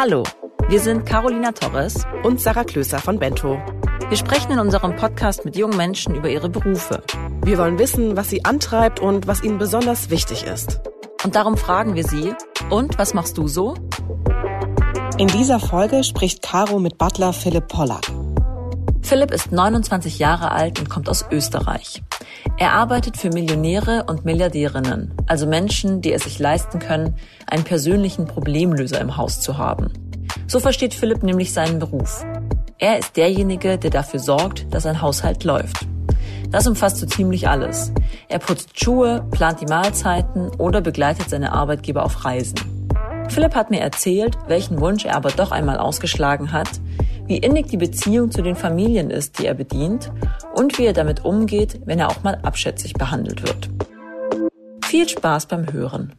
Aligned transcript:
Hallo, 0.00 0.22
wir 0.68 0.78
sind 0.78 1.06
Carolina 1.06 1.50
Torres 1.50 2.06
und 2.22 2.40
Sarah 2.40 2.62
Klöser 2.62 3.00
von 3.00 3.18
Bento. 3.18 3.58
Wir 4.08 4.16
sprechen 4.16 4.52
in 4.52 4.60
unserem 4.60 4.94
Podcast 4.94 5.44
mit 5.44 5.56
jungen 5.56 5.76
Menschen 5.76 6.14
über 6.14 6.28
ihre 6.28 6.48
Berufe. 6.48 7.02
Wir 7.42 7.58
wollen 7.58 7.80
wissen, 7.80 8.16
was 8.16 8.30
sie 8.30 8.44
antreibt 8.44 9.00
und 9.00 9.26
was 9.26 9.42
ihnen 9.42 9.58
besonders 9.58 10.08
wichtig 10.08 10.44
ist. 10.44 10.78
Und 11.24 11.34
darum 11.34 11.56
fragen 11.56 11.96
wir 11.96 12.04
sie, 12.04 12.32
und 12.70 12.96
was 12.96 13.12
machst 13.12 13.38
du 13.38 13.48
so? 13.48 13.74
In 15.18 15.26
dieser 15.26 15.58
Folge 15.58 16.04
spricht 16.04 16.42
Caro 16.42 16.78
mit 16.78 16.96
Butler 16.96 17.32
Philipp 17.32 17.66
Pollack. 17.66 18.06
Philipp 19.02 19.32
ist 19.32 19.50
29 19.50 20.20
Jahre 20.20 20.52
alt 20.52 20.78
und 20.78 20.88
kommt 20.88 21.08
aus 21.08 21.26
Österreich. 21.32 22.04
Er 22.60 22.72
arbeitet 22.72 23.16
für 23.16 23.30
Millionäre 23.30 24.02
und 24.08 24.24
Milliardärinnen, 24.24 25.14
also 25.28 25.46
Menschen, 25.46 26.02
die 26.02 26.12
es 26.12 26.24
sich 26.24 26.40
leisten 26.40 26.80
können, 26.80 27.14
einen 27.46 27.62
persönlichen 27.62 28.26
Problemlöser 28.26 29.00
im 29.00 29.16
Haus 29.16 29.40
zu 29.40 29.58
haben. 29.58 29.92
So 30.48 30.58
versteht 30.58 30.92
Philipp 30.92 31.22
nämlich 31.22 31.52
seinen 31.52 31.78
Beruf. 31.78 32.24
Er 32.78 32.98
ist 32.98 33.16
derjenige, 33.16 33.78
der 33.78 33.90
dafür 33.90 34.18
sorgt, 34.18 34.74
dass 34.74 34.86
ein 34.86 35.00
Haushalt 35.00 35.44
läuft. 35.44 35.86
Das 36.50 36.66
umfasst 36.66 36.96
so 36.96 37.06
ziemlich 37.06 37.48
alles. 37.48 37.92
Er 38.28 38.40
putzt 38.40 38.80
Schuhe, 38.82 39.24
plant 39.30 39.60
die 39.60 39.66
Mahlzeiten 39.66 40.48
oder 40.58 40.80
begleitet 40.80 41.30
seine 41.30 41.52
Arbeitgeber 41.52 42.04
auf 42.04 42.24
Reisen. 42.24 42.56
Philipp 43.28 43.54
hat 43.54 43.70
mir 43.70 43.80
erzählt, 43.80 44.36
welchen 44.48 44.80
Wunsch 44.80 45.04
er 45.04 45.14
aber 45.14 45.30
doch 45.30 45.52
einmal 45.52 45.78
ausgeschlagen 45.78 46.50
hat, 46.50 46.70
wie 47.28 47.36
innig 47.36 47.68
die 47.68 47.76
Beziehung 47.76 48.30
zu 48.30 48.42
den 48.42 48.56
Familien 48.56 49.10
ist, 49.10 49.38
die 49.38 49.46
er 49.46 49.54
bedient 49.54 50.10
und 50.54 50.78
wie 50.78 50.86
er 50.86 50.94
damit 50.94 51.24
umgeht, 51.24 51.80
wenn 51.84 51.98
er 51.98 52.08
auch 52.08 52.22
mal 52.22 52.36
abschätzig 52.42 52.94
behandelt 52.94 53.42
wird. 53.42 53.68
Viel 54.86 55.08
Spaß 55.08 55.46
beim 55.46 55.70
Hören. 55.70 56.14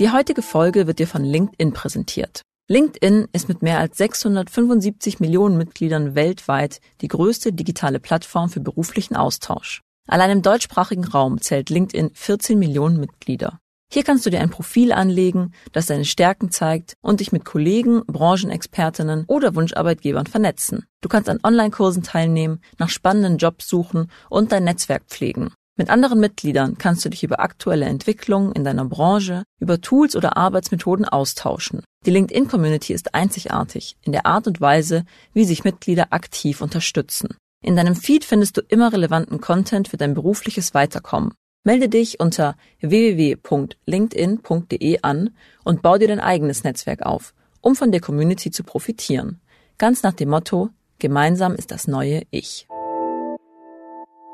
Die 0.00 0.10
heutige 0.10 0.42
Folge 0.42 0.88
wird 0.88 0.98
dir 0.98 1.06
von 1.06 1.22
LinkedIn 1.22 1.72
präsentiert. 1.72 2.42
LinkedIn 2.68 3.28
ist 3.32 3.48
mit 3.48 3.62
mehr 3.62 3.78
als 3.78 3.98
675 3.98 5.20
Millionen 5.20 5.56
Mitgliedern 5.56 6.16
weltweit 6.16 6.80
die 7.00 7.08
größte 7.08 7.52
digitale 7.52 8.00
Plattform 8.00 8.48
für 8.48 8.60
beruflichen 8.60 9.14
Austausch. 9.14 9.82
Allein 10.08 10.30
im 10.30 10.42
deutschsprachigen 10.42 11.04
Raum 11.04 11.40
zählt 11.40 11.70
LinkedIn 11.70 12.10
14 12.14 12.58
Millionen 12.58 12.98
Mitglieder. 12.98 13.60
Hier 13.94 14.04
kannst 14.04 14.24
du 14.24 14.30
dir 14.30 14.40
ein 14.40 14.48
Profil 14.48 14.90
anlegen, 14.90 15.52
das 15.72 15.84
deine 15.84 16.06
Stärken 16.06 16.50
zeigt 16.50 16.94
und 17.02 17.20
dich 17.20 17.30
mit 17.30 17.44
Kollegen, 17.44 18.02
Branchenexpertinnen 18.06 19.26
oder 19.26 19.54
Wunscharbeitgebern 19.54 20.26
vernetzen. 20.26 20.86
Du 21.02 21.10
kannst 21.10 21.28
an 21.28 21.40
Online-Kursen 21.42 22.02
teilnehmen, 22.02 22.62
nach 22.78 22.88
spannenden 22.88 23.36
Jobs 23.36 23.68
suchen 23.68 24.10
und 24.30 24.50
dein 24.50 24.64
Netzwerk 24.64 25.02
pflegen. 25.08 25.52
Mit 25.76 25.90
anderen 25.90 26.20
Mitgliedern 26.20 26.78
kannst 26.78 27.04
du 27.04 27.10
dich 27.10 27.22
über 27.22 27.40
aktuelle 27.40 27.84
Entwicklungen 27.84 28.52
in 28.52 28.64
deiner 28.64 28.86
Branche, 28.86 29.42
über 29.60 29.78
Tools 29.82 30.16
oder 30.16 30.38
Arbeitsmethoden 30.38 31.04
austauschen. 31.04 31.82
Die 32.06 32.12
LinkedIn-Community 32.12 32.94
ist 32.94 33.14
einzigartig 33.14 33.96
in 34.00 34.12
der 34.12 34.24
Art 34.24 34.46
und 34.46 34.62
Weise, 34.62 35.04
wie 35.34 35.44
sich 35.44 35.64
Mitglieder 35.64 36.14
aktiv 36.14 36.62
unterstützen. 36.62 37.36
In 37.62 37.76
deinem 37.76 37.94
Feed 37.94 38.24
findest 38.24 38.56
du 38.56 38.62
immer 38.62 38.90
relevanten 38.90 39.40
Content 39.42 39.88
für 39.88 39.98
dein 39.98 40.14
berufliches 40.14 40.72
Weiterkommen. 40.72 41.34
Melde 41.64 41.88
dich 41.88 42.18
unter 42.18 42.56
www.linkedin.de 42.80 44.98
an 45.02 45.30
und 45.62 45.80
bau 45.80 45.96
dir 45.96 46.08
dein 46.08 46.18
eigenes 46.18 46.64
Netzwerk 46.64 47.02
auf, 47.02 47.34
um 47.60 47.76
von 47.76 47.92
der 47.92 48.00
Community 48.00 48.50
zu 48.50 48.64
profitieren. 48.64 49.40
Ganz 49.78 50.02
nach 50.02 50.12
dem 50.12 50.30
Motto, 50.30 50.70
gemeinsam 50.98 51.54
ist 51.54 51.70
das 51.70 51.86
neue 51.86 52.22
Ich. 52.32 52.66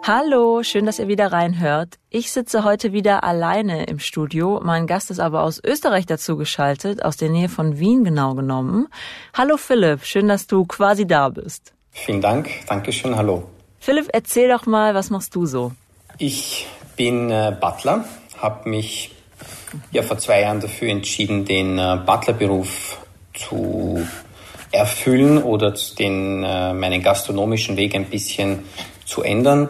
Hallo, 0.02 0.62
schön, 0.62 0.86
dass 0.86 0.98
ihr 0.98 1.08
wieder 1.08 1.30
reinhört. 1.30 1.98
Ich 2.08 2.32
sitze 2.32 2.64
heute 2.64 2.94
wieder 2.94 3.24
alleine 3.24 3.84
im 3.84 3.98
Studio. 3.98 4.62
Mein 4.64 4.86
Gast 4.86 5.10
ist 5.10 5.20
aber 5.20 5.42
aus 5.42 5.60
Österreich 5.62 6.06
dazu 6.06 6.38
geschaltet, 6.38 7.04
aus 7.04 7.18
der 7.18 7.28
Nähe 7.28 7.50
von 7.50 7.78
Wien 7.78 8.04
genau 8.04 8.36
genommen. 8.36 8.88
Hallo 9.34 9.58
Philipp, 9.58 10.02
schön, 10.04 10.28
dass 10.28 10.46
du 10.46 10.64
quasi 10.64 11.06
da 11.06 11.28
bist. 11.28 11.74
Vielen 11.90 12.22
Dank, 12.22 12.48
Dankeschön, 12.68 13.16
hallo. 13.16 13.42
Philipp, 13.80 14.08
erzähl 14.14 14.48
doch 14.48 14.64
mal, 14.64 14.94
was 14.94 15.10
machst 15.10 15.34
du 15.34 15.44
so? 15.44 15.72
Ich 16.16 16.66
bin 16.98 17.30
äh, 17.30 17.56
Butler, 17.58 18.04
habe 18.36 18.68
mich 18.68 19.14
ja 19.92 20.02
vor 20.02 20.18
zwei 20.18 20.42
Jahren 20.42 20.60
dafür 20.60 20.90
entschieden, 20.90 21.46
den 21.46 21.78
äh, 21.78 21.98
Butlerberuf 22.04 22.98
zu 23.32 24.06
erfüllen 24.70 25.42
oder 25.42 25.72
den, 25.98 26.42
äh, 26.44 26.74
meinen 26.74 27.02
gastronomischen 27.02 27.78
Weg 27.78 27.94
ein 27.94 28.04
bisschen 28.04 28.64
zu 29.06 29.22
ändern 29.22 29.68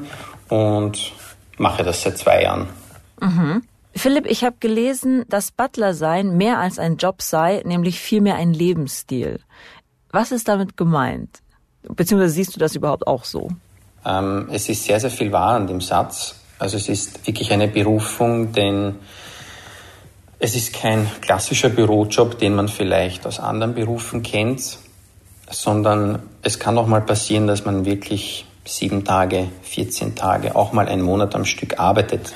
und 0.49 1.12
mache 1.59 1.84
das 1.84 2.03
seit 2.03 2.19
zwei 2.19 2.43
Jahren. 2.43 2.69
Mhm. 3.21 3.62
Philipp, 3.94 4.27
ich 4.27 4.44
habe 4.44 4.56
gelesen, 4.61 5.25
dass 5.28 5.50
Butler 5.50 5.93
sein 5.93 6.37
mehr 6.37 6.59
als 6.59 6.78
ein 6.78 6.97
Job 6.97 7.21
sei, 7.21 7.62
nämlich 7.65 8.00
vielmehr 8.00 8.37
ein 8.37 8.53
Lebensstil. 8.53 9.41
Was 10.11 10.33
ist 10.33 10.49
damit 10.49 10.77
gemeint? 10.77 11.41
Beziehungsweise 11.83 12.33
siehst 12.33 12.56
du 12.56 12.61
das 12.61 12.75
überhaupt 12.75 13.06
auch 13.06 13.25
so? 13.25 13.49
Ähm, 14.05 14.49
es 14.50 14.69
ist 14.69 14.84
sehr, 14.84 15.00
sehr 15.00 15.11
viel 15.11 15.33
wahr 15.33 15.56
an 15.56 15.67
dem 15.67 15.81
Satz. 15.81 16.38
Also 16.59 16.77
es 16.77 16.89
ist 16.89 17.27
wirklich 17.27 17.53
eine 17.53 17.69
Berufung, 17.69 18.53
denn 18.53 18.97
es 20.41 20.55
ist 20.55 20.73
kein 20.73 21.09
klassischer 21.21 21.69
Bürojob, 21.69 22.39
den 22.39 22.55
man 22.55 22.69
vielleicht 22.69 23.27
aus 23.27 23.41
anderen 23.41 23.75
Berufen 23.75 24.23
kennt, 24.23 24.79
sondern 25.51 26.23
es 26.43 26.59
kann 26.59 26.79
auch 26.79 26.87
mal 26.87 27.01
passieren, 27.01 27.47
dass 27.47 27.65
man 27.65 27.85
wirklich 27.85 28.47
sieben 28.65 29.05
Tage, 29.05 29.49
14 29.63 30.15
Tage, 30.15 30.55
auch 30.55 30.73
mal 30.73 30.89
einen 30.89 31.03
Monat 31.03 31.35
am 31.35 31.45
Stück 31.45 31.79
arbeitet. 31.81 32.35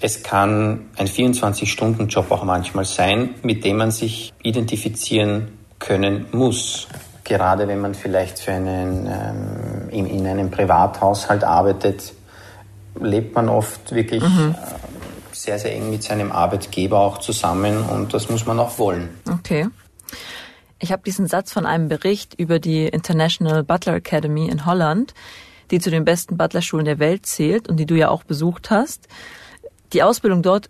Es 0.00 0.22
kann 0.22 0.90
ein 0.96 1.08
24-Stunden-Job 1.08 2.30
auch 2.30 2.44
manchmal 2.44 2.84
sein, 2.84 3.34
mit 3.42 3.64
dem 3.64 3.78
man 3.78 3.90
sich 3.90 4.32
identifizieren 4.42 5.48
können 5.78 6.26
muss. 6.32 6.86
Gerade 7.24 7.66
wenn 7.66 7.80
man 7.80 7.94
vielleicht 7.94 8.38
für 8.38 8.52
einen, 8.52 9.06
ähm, 9.06 9.88
in, 9.90 10.06
in 10.06 10.26
einem 10.26 10.50
Privathaushalt 10.50 11.42
arbeitet, 11.42 12.12
lebt 13.00 13.34
man 13.34 13.48
oft 13.48 13.94
wirklich 13.94 14.22
mhm. 14.22 14.54
Äh, 14.54 15.34
sehr, 15.36 15.58
sehr 15.58 15.74
eng 15.74 15.90
mit 15.90 16.02
seinem 16.02 16.32
Arbeitgeber 16.32 16.98
auch 16.98 17.18
zusammen 17.18 17.82
und 17.82 18.14
das 18.14 18.30
muss 18.30 18.46
man 18.46 18.58
auch 18.58 18.78
wollen. 18.78 19.10
Okay. 19.30 19.68
Ich 20.78 20.92
habe 20.92 21.02
diesen 21.04 21.26
Satz 21.26 21.52
von 21.52 21.66
einem 21.66 21.88
Bericht 21.88 22.34
über 22.38 22.58
die 22.58 22.86
International 22.86 23.62
Butler 23.62 23.94
Academy 23.94 24.48
in 24.48 24.66
Holland, 24.66 25.14
die 25.70 25.78
zu 25.78 25.90
den 25.90 26.04
besten 26.04 26.36
Butlerschulen 26.36 26.84
der 26.84 26.98
Welt 26.98 27.26
zählt 27.26 27.68
und 27.68 27.78
die 27.78 27.86
du 27.86 27.94
ja 27.94 28.08
auch 28.08 28.24
besucht 28.24 28.70
hast. 28.70 29.08
Die 29.92 30.02
Ausbildung 30.02 30.42
dort 30.42 30.68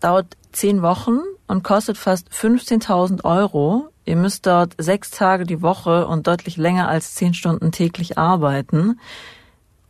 dauert 0.00 0.36
zehn 0.52 0.82
Wochen 0.82 1.18
und 1.46 1.62
kostet 1.62 1.96
fast 1.96 2.30
15.000 2.30 3.24
Euro. 3.24 3.88
Ihr 4.04 4.16
müsst 4.16 4.46
dort 4.46 4.74
sechs 4.78 5.10
Tage 5.10 5.44
die 5.44 5.62
Woche 5.62 6.06
und 6.06 6.26
deutlich 6.26 6.56
länger 6.56 6.88
als 6.88 7.14
zehn 7.14 7.34
Stunden 7.34 7.72
täglich 7.72 8.18
arbeiten. 8.18 9.00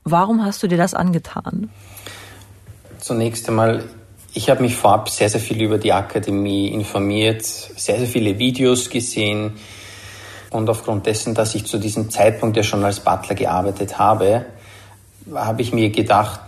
Warum 0.09 0.45
hast 0.45 0.63
du 0.63 0.69
dir 0.69 0.79
das 0.79 0.95
angetan? 0.95 1.69
Zunächst 3.01 3.49
einmal, 3.49 3.83
ich 4.35 4.49
habe 4.49 4.63
mich 4.63 4.77
vorab 4.77 5.09
sehr, 5.09 5.29
sehr 5.29 5.41
viel 5.41 5.61
über 5.61 5.79
die 5.79 5.93
Akademie 5.93 6.69
informiert, 6.69 7.45
sehr, 7.45 7.99
sehr 7.99 8.07
viele 8.07 8.39
Videos 8.39 8.89
gesehen. 8.89 9.55
Und 10.51 10.71
aufgrund 10.71 11.07
dessen, 11.07 11.35
dass 11.35 11.57
ich 11.57 11.67
zu 11.67 11.79
diesem 11.79 12.09
Zeitpunkt 12.09 12.57
ja 12.57 12.63
schon 12.63 12.85
als 12.85 13.01
Butler 13.01 13.35
gearbeitet 13.35 13.99
habe, 13.99 14.47
habe 15.35 15.63
ich 15.63 15.73
mir 15.73 15.91
gedacht, 15.91 16.39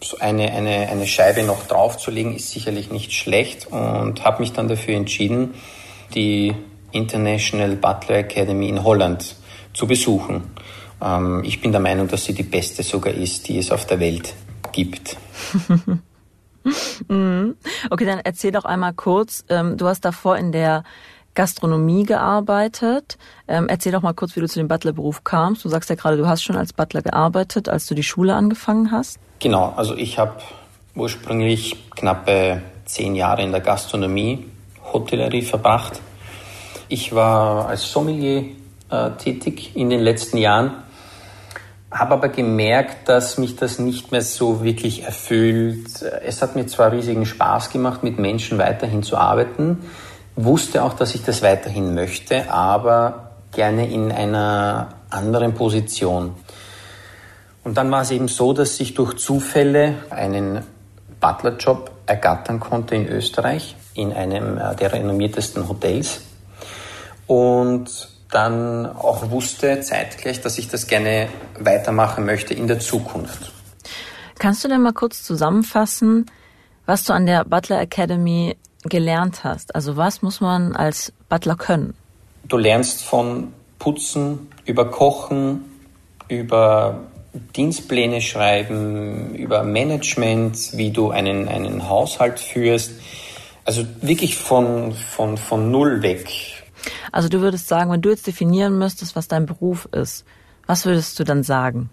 so 0.00 0.18
eine, 0.20 0.52
eine, 0.52 0.88
eine 0.88 1.08
Scheibe 1.08 1.42
noch 1.42 1.66
draufzulegen, 1.66 2.36
ist 2.36 2.52
sicherlich 2.52 2.92
nicht 2.92 3.12
schlecht 3.12 3.66
und 3.66 4.24
habe 4.24 4.38
mich 4.38 4.52
dann 4.52 4.68
dafür 4.68 4.94
entschieden, 4.94 5.54
die 6.14 6.54
International 6.92 7.74
Butler 7.74 8.18
Academy 8.18 8.68
in 8.68 8.84
Holland 8.84 9.34
zu 9.74 9.88
besuchen. 9.88 10.44
Ähm, 11.00 11.42
ich 11.44 11.60
bin 11.60 11.72
der 11.72 11.80
Meinung, 11.80 12.08
dass 12.08 12.24
sie 12.24 12.34
die 12.34 12.42
beste 12.42 12.82
sogar 12.82 13.14
ist, 13.14 13.48
die 13.48 13.58
es 13.58 13.70
auf 13.70 13.86
der 13.86 14.00
Welt 14.00 14.34
gibt. 14.72 15.16
Mhm. 17.08 17.56
okay, 17.88 18.04
dann 18.04 18.20
erzähl 18.22 18.52
doch 18.52 18.66
einmal 18.66 18.92
kurz. 18.92 19.46
Ähm, 19.48 19.78
du 19.78 19.86
hast 19.86 20.04
davor 20.04 20.36
in 20.36 20.52
der 20.52 20.84
Gastronomie 21.34 22.04
gearbeitet. 22.04 23.16
Ähm, 23.48 23.66
erzähl 23.68 23.92
doch 23.92 24.02
mal 24.02 24.12
kurz, 24.12 24.36
wie 24.36 24.40
du 24.40 24.48
zu 24.48 24.58
dem 24.58 24.68
Butlerberuf 24.68 25.24
kamst. 25.24 25.64
Du 25.64 25.68
sagst 25.68 25.88
ja 25.88 25.96
gerade, 25.96 26.16
du 26.16 26.26
hast 26.26 26.42
schon 26.42 26.56
als 26.56 26.72
Butler 26.72 27.02
gearbeitet, 27.02 27.68
als 27.68 27.86
du 27.86 27.94
die 27.94 28.02
Schule 28.02 28.34
angefangen 28.34 28.90
hast. 28.90 29.18
Genau, 29.38 29.72
also 29.76 29.96
ich 29.96 30.18
habe 30.18 30.34
ursprünglich 30.94 31.76
knappe 31.92 32.62
zehn 32.84 33.14
Jahre 33.14 33.42
in 33.42 33.52
der 33.52 33.60
Gastronomie, 33.60 34.46
Hotellerie 34.92 35.42
verbracht. 35.42 36.00
Ich 36.88 37.14
war 37.14 37.68
als 37.68 37.90
Sommelier 37.90 38.44
äh, 38.90 39.10
tätig 39.12 39.76
in 39.76 39.88
den 39.88 40.00
letzten 40.00 40.36
Jahren 40.36 40.72
habe 41.90 42.14
aber 42.14 42.28
gemerkt, 42.28 43.08
dass 43.08 43.36
mich 43.36 43.56
das 43.56 43.78
nicht 43.78 44.12
mehr 44.12 44.22
so 44.22 44.62
wirklich 44.62 45.04
erfüllt. 45.04 46.02
Es 46.24 46.40
hat 46.40 46.54
mir 46.54 46.66
zwar 46.66 46.92
riesigen 46.92 47.26
Spaß 47.26 47.70
gemacht, 47.70 48.02
mit 48.04 48.18
Menschen 48.18 48.58
weiterhin 48.58 49.02
zu 49.02 49.16
arbeiten, 49.16 49.78
wusste 50.36 50.84
auch, 50.84 50.94
dass 50.94 51.14
ich 51.14 51.24
das 51.24 51.42
weiterhin 51.42 51.94
möchte, 51.94 52.50
aber 52.50 53.32
gerne 53.52 53.90
in 53.90 54.12
einer 54.12 54.88
anderen 55.10 55.54
Position. 55.54 56.34
Und 57.64 57.76
dann 57.76 57.90
war 57.90 58.02
es 58.02 58.10
eben 58.10 58.28
so, 58.28 58.52
dass 58.52 58.78
ich 58.80 58.94
durch 58.94 59.14
Zufälle 59.18 59.96
einen 60.10 60.60
Butlerjob 61.20 61.90
ergattern 62.06 62.60
konnte 62.60 62.94
in 62.94 63.06
Österreich, 63.06 63.76
in 63.94 64.12
einem 64.12 64.58
äh, 64.58 64.74
der 64.76 64.92
renommiertesten 64.92 65.68
Hotels. 65.68 66.22
Und 67.26 68.09
dann 68.30 68.86
auch 68.86 69.30
wusste 69.30 69.80
zeitgleich, 69.80 70.40
dass 70.40 70.58
ich 70.58 70.68
das 70.68 70.86
gerne 70.86 71.28
weitermachen 71.58 72.24
möchte 72.24 72.54
in 72.54 72.66
der 72.66 72.78
Zukunft. 72.78 73.52
Kannst 74.38 74.64
du 74.64 74.68
denn 74.68 74.80
mal 74.80 74.92
kurz 74.92 75.22
zusammenfassen, 75.22 76.26
was 76.86 77.04
du 77.04 77.12
an 77.12 77.26
der 77.26 77.44
Butler 77.44 77.80
Academy 77.80 78.56
gelernt 78.84 79.44
hast? 79.44 79.74
Also 79.74 79.96
was 79.96 80.22
muss 80.22 80.40
man 80.40 80.74
als 80.74 81.12
Butler 81.28 81.56
können? 81.56 81.94
Du 82.44 82.56
lernst 82.56 83.04
von 83.04 83.52
Putzen 83.78 84.48
über 84.64 84.90
Kochen, 84.90 85.64
über 86.28 87.00
Dienstpläne 87.54 88.20
schreiben, 88.20 89.34
über 89.34 89.62
Management, 89.62 90.76
wie 90.76 90.90
du 90.90 91.10
einen, 91.10 91.48
einen 91.48 91.88
Haushalt 91.88 92.40
führst. 92.40 92.92
Also 93.64 93.84
wirklich 94.00 94.36
von, 94.36 94.92
von, 94.92 95.36
von 95.36 95.70
Null 95.70 96.02
weg. 96.02 96.28
Also 97.12 97.28
du 97.28 97.40
würdest 97.40 97.68
sagen, 97.68 97.90
wenn 97.90 98.02
du 98.02 98.10
jetzt 98.10 98.26
definieren 98.26 98.78
müsstest, 98.78 99.16
was 99.16 99.28
dein 99.28 99.46
Beruf 99.46 99.86
ist, 99.92 100.24
was 100.66 100.84
würdest 100.84 101.18
du 101.18 101.24
dann 101.24 101.42
sagen? 101.42 101.90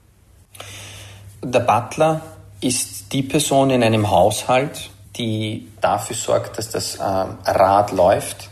Der 1.44 1.60
Butler 1.60 2.22
ist 2.62 3.12
die 3.14 3.24
Person 3.24 3.70
in 3.70 3.84
einem 3.84 4.10
Haushalt, 4.10 4.90
die 5.16 5.68
dafür 5.82 6.16
sorgt, 6.16 6.58
dass 6.58 6.70
das 6.70 6.96
äh, 6.96 7.02
Rad 7.02 7.92
läuft, 7.92 8.50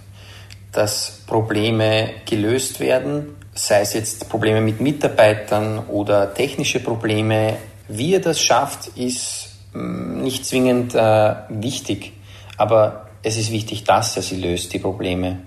dass 0.71 1.21
Probleme 1.27 2.11
gelöst 2.25 2.79
werden, 2.79 3.35
sei 3.53 3.81
es 3.81 3.93
jetzt 3.93 4.29
Probleme 4.29 4.61
mit 4.61 4.81
Mitarbeitern 4.81 5.79
oder 5.87 6.33
technische 6.33 6.79
Probleme. 6.79 7.57
Wie 7.87 8.13
er 8.13 8.19
das 8.19 8.41
schafft, 8.41 8.87
ist 8.95 9.49
mm, 9.73 10.21
nicht 10.21 10.45
zwingend 10.45 10.95
äh, 10.95 11.35
wichtig, 11.49 12.13
aber 12.57 13.07
es 13.23 13.37
ist 13.37 13.51
wichtig, 13.51 13.83
dass 13.83 14.15
er 14.15 14.21
sie 14.21 14.35
löst, 14.35 14.73
die 14.73 14.79
Probleme. 14.79 15.39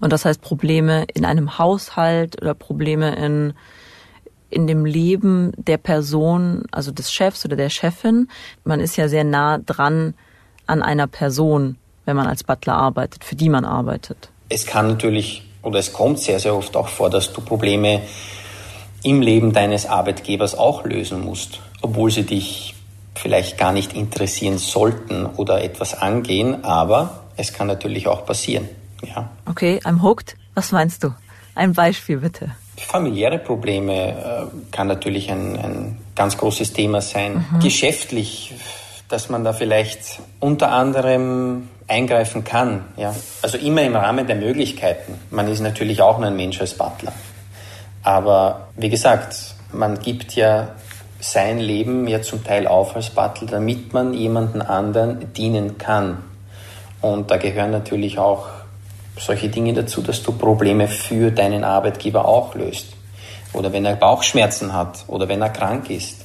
Und 0.00 0.12
das 0.12 0.24
heißt 0.24 0.40
Probleme 0.40 1.04
in 1.14 1.24
einem 1.24 1.58
Haushalt 1.58 2.40
oder 2.40 2.54
Probleme 2.54 3.14
in, 3.16 3.54
in 4.50 4.66
dem 4.66 4.84
Leben 4.84 5.52
der 5.56 5.78
Person, 5.78 6.64
also 6.70 6.92
des 6.92 7.12
Chefs 7.12 7.44
oder 7.44 7.56
der 7.56 7.70
Chefin. 7.70 8.28
Man 8.64 8.80
ist 8.80 8.96
ja 8.96 9.08
sehr 9.08 9.24
nah 9.24 9.58
dran 9.58 10.14
an 10.66 10.82
einer 10.82 11.06
Person, 11.06 11.76
wenn 12.04 12.16
man 12.16 12.26
als 12.26 12.44
Butler 12.44 12.74
arbeitet, 12.74 13.24
für 13.24 13.36
die 13.36 13.48
man 13.48 13.64
arbeitet. 13.64 14.30
Es 14.48 14.66
kann 14.66 14.88
natürlich 14.88 15.44
oder 15.62 15.78
es 15.78 15.92
kommt 15.92 16.18
sehr, 16.18 16.40
sehr 16.40 16.54
oft 16.54 16.76
auch 16.76 16.88
vor, 16.88 17.10
dass 17.10 17.32
du 17.32 17.40
Probleme 17.40 18.02
im 19.02 19.22
Leben 19.22 19.52
deines 19.52 19.86
Arbeitgebers 19.86 20.56
auch 20.56 20.84
lösen 20.84 21.20
musst, 21.20 21.60
obwohl 21.82 22.10
sie 22.10 22.24
dich 22.24 22.74
vielleicht 23.14 23.58
gar 23.58 23.72
nicht 23.72 23.92
interessieren 23.92 24.58
sollten 24.58 25.26
oder 25.26 25.62
etwas 25.62 25.94
angehen, 25.94 26.64
aber 26.64 27.24
es 27.36 27.52
kann 27.52 27.66
natürlich 27.66 28.08
auch 28.08 28.24
passieren. 28.24 28.68
Ja. 29.02 29.30
Okay, 29.46 29.80
I'm 29.84 30.02
hooked. 30.02 30.36
Was 30.54 30.72
meinst 30.72 31.04
du? 31.04 31.14
Ein 31.54 31.72
Beispiel 31.72 32.18
bitte. 32.18 32.50
Familiäre 32.76 33.38
Probleme 33.38 34.10
äh, 34.10 34.46
kann 34.70 34.86
natürlich 34.86 35.30
ein, 35.30 35.58
ein, 35.58 35.98
ganz 36.14 36.36
großes 36.36 36.72
Thema 36.72 37.00
sein. 37.00 37.44
Mhm. 37.52 37.60
Geschäftlich, 37.60 38.54
dass 39.08 39.28
man 39.28 39.44
da 39.44 39.52
vielleicht 39.52 40.20
unter 40.38 40.72
anderem 40.72 41.68
eingreifen 41.86 42.44
kann. 42.44 42.84
Ja? 42.96 43.14
Also 43.42 43.58
immer 43.58 43.82
im 43.82 43.96
Rahmen 43.96 44.26
der 44.26 44.36
Möglichkeiten. 44.36 45.14
Man 45.30 45.48
ist 45.48 45.60
natürlich 45.60 46.02
auch 46.02 46.18
nur 46.18 46.28
ein 46.28 46.36
Mensch 46.36 46.60
als 46.60 46.74
Butler. 46.74 47.12
Aber 48.02 48.68
wie 48.76 48.88
gesagt, 48.88 49.54
man 49.72 49.98
gibt 49.98 50.34
ja 50.34 50.68
sein 51.20 51.58
Leben 51.58 52.08
ja 52.08 52.22
zum 52.22 52.42
Teil 52.44 52.66
auf 52.66 52.96
als 52.96 53.10
Butler, 53.10 53.46
damit 53.46 53.92
man 53.92 54.14
jemanden 54.14 54.62
anderen 54.62 55.32
dienen 55.34 55.76
kann. 55.76 56.18
Und 57.02 57.30
da 57.30 57.36
gehören 57.36 57.70
natürlich 57.70 58.18
auch 58.18 58.48
solche 59.20 59.48
Dinge 59.48 59.72
dazu, 59.74 60.02
dass 60.02 60.22
du 60.22 60.32
Probleme 60.32 60.88
für 60.88 61.30
deinen 61.30 61.64
Arbeitgeber 61.64 62.24
auch 62.24 62.54
löst. 62.54 62.86
Oder 63.52 63.72
wenn 63.72 63.84
er 63.84 63.96
Bauchschmerzen 63.96 64.72
hat 64.72 65.04
oder 65.06 65.28
wenn 65.28 65.42
er 65.42 65.50
krank 65.50 65.90
ist 65.90 66.24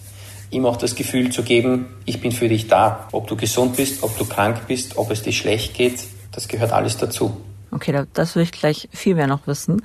ihm 0.51 0.65
auch 0.65 0.77
das 0.77 0.95
Gefühl 0.95 1.31
zu 1.31 1.43
geben, 1.43 1.87
ich 2.05 2.21
bin 2.21 2.31
für 2.31 2.47
dich 2.47 2.67
da. 2.67 3.07
Ob 3.11 3.27
du 3.27 3.35
gesund 3.35 3.75
bist, 3.75 4.03
ob 4.03 4.17
du 4.17 4.25
krank 4.25 4.67
bist, 4.67 4.97
ob 4.97 5.11
es 5.11 5.21
dir 5.21 5.33
schlecht 5.33 5.73
geht, 5.73 6.03
das 6.31 6.47
gehört 6.47 6.71
alles 6.71 6.97
dazu. 6.97 7.41
Okay, 7.71 8.05
das 8.13 8.35
will 8.35 8.43
ich 8.43 8.53
gleich 8.53 8.87
viel 8.93 9.15
mehr 9.15 9.27
noch 9.27 9.47
wissen. 9.47 9.81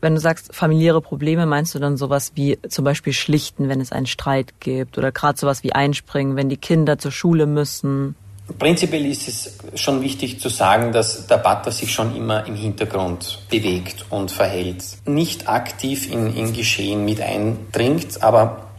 Wenn 0.00 0.14
du 0.14 0.20
sagst 0.20 0.54
familiäre 0.54 1.00
Probleme, 1.00 1.44
meinst 1.44 1.74
du 1.74 1.80
dann 1.80 1.96
sowas 1.96 2.32
wie 2.36 2.58
zum 2.68 2.84
Beispiel 2.84 3.12
schlichten, 3.12 3.68
wenn 3.68 3.80
es 3.80 3.90
einen 3.90 4.06
Streit 4.06 4.60
gibt 4.60 4.96
oder 4.96 5.10
gerade 5.10 5.38
sowas 5.38 5.64
wie 5.64 5.72
einspringen, 5.72 6.36
wenn 6.36 6.48
die 6.48 6.56
Kinder 6.56 6.98
zur 6.98 7.10
Schule 7.10 7.46
müssen? 7.46 8.14
Prinzipiell 8.58 9.06
ist 9.06 9.28
es 9.28 9.58
schon 9.74 10.02
wichtig 10.02 10.40
zu 10.40 10.48
sagen, 10.48 10.92
dass 10.92 11.26
der 11.26 11.38
Butler 11.38 11.72
sich 11.72 11.92
schon 11.92 12.14
immer 12.16 12.46
im 12.46 12.56
Hintergrund 12.56 13.38
bewegt 13.48 14.04
und 14.10 14.30
verhält. 14.30 14.84
Nicht 15.06 15.48
aktiv 15.48 16.10
in, 16.10 16.34
in 16.36 16.52
Geschehen 16.52 17.04
mit 17.04 17.20
eindringt, 17.20 18.22
aber 18.22 18.72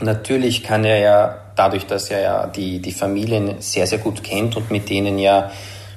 Natürlich 0.00 0.62
kann 0.62 0.84
er 0.84 0.98
ja, 0.98 1.38
dadurch, 1.54 1.86
dass 1.86 2.10
er 2.10 2.20
ja 2.20 2.46
die, 2.46 2.80
die 2.80 2.92
Familien 2.92 3.60
sehr, 3.60 3.86
sehr 3.86 3.98
gut 3.98 4.22
kennt 4.22 4.56
und 4.56 4.70
mit 4.70 4.90
denen 4.90 5.18
ja 5.18 5.50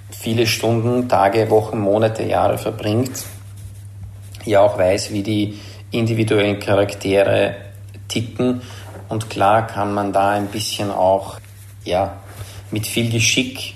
viele 0.09 0.47
Stunden, 0.47 1.09
Tage, 1.09 1.49
Wochen, 1.49 1.79
Monate, 1.79 2.23
Jahre 2.23 2.57
verbringt, 2.57 3.25
ja 4.45 4.61
auch 4.61 4.77
weiß, 4.77 5.11
wie 5.11 5.21
die 5.21 5.59
individuellen 5.91 6.59
Charaktere 6.59 7.55
ticken. 8.07 8.61
Und 9.09 9.29
klar 9.29 9.67
kann 9.67 9.93
man 9.93 10.13
da 10.13 10.29
ein 10.29 10.47
bisschen 10.47 10.91
auch, 10.91 11.39
ja, 11.83 12.13
mit 12.71 12.85
viel 12.85 13.09
Geschick 13.11 13.73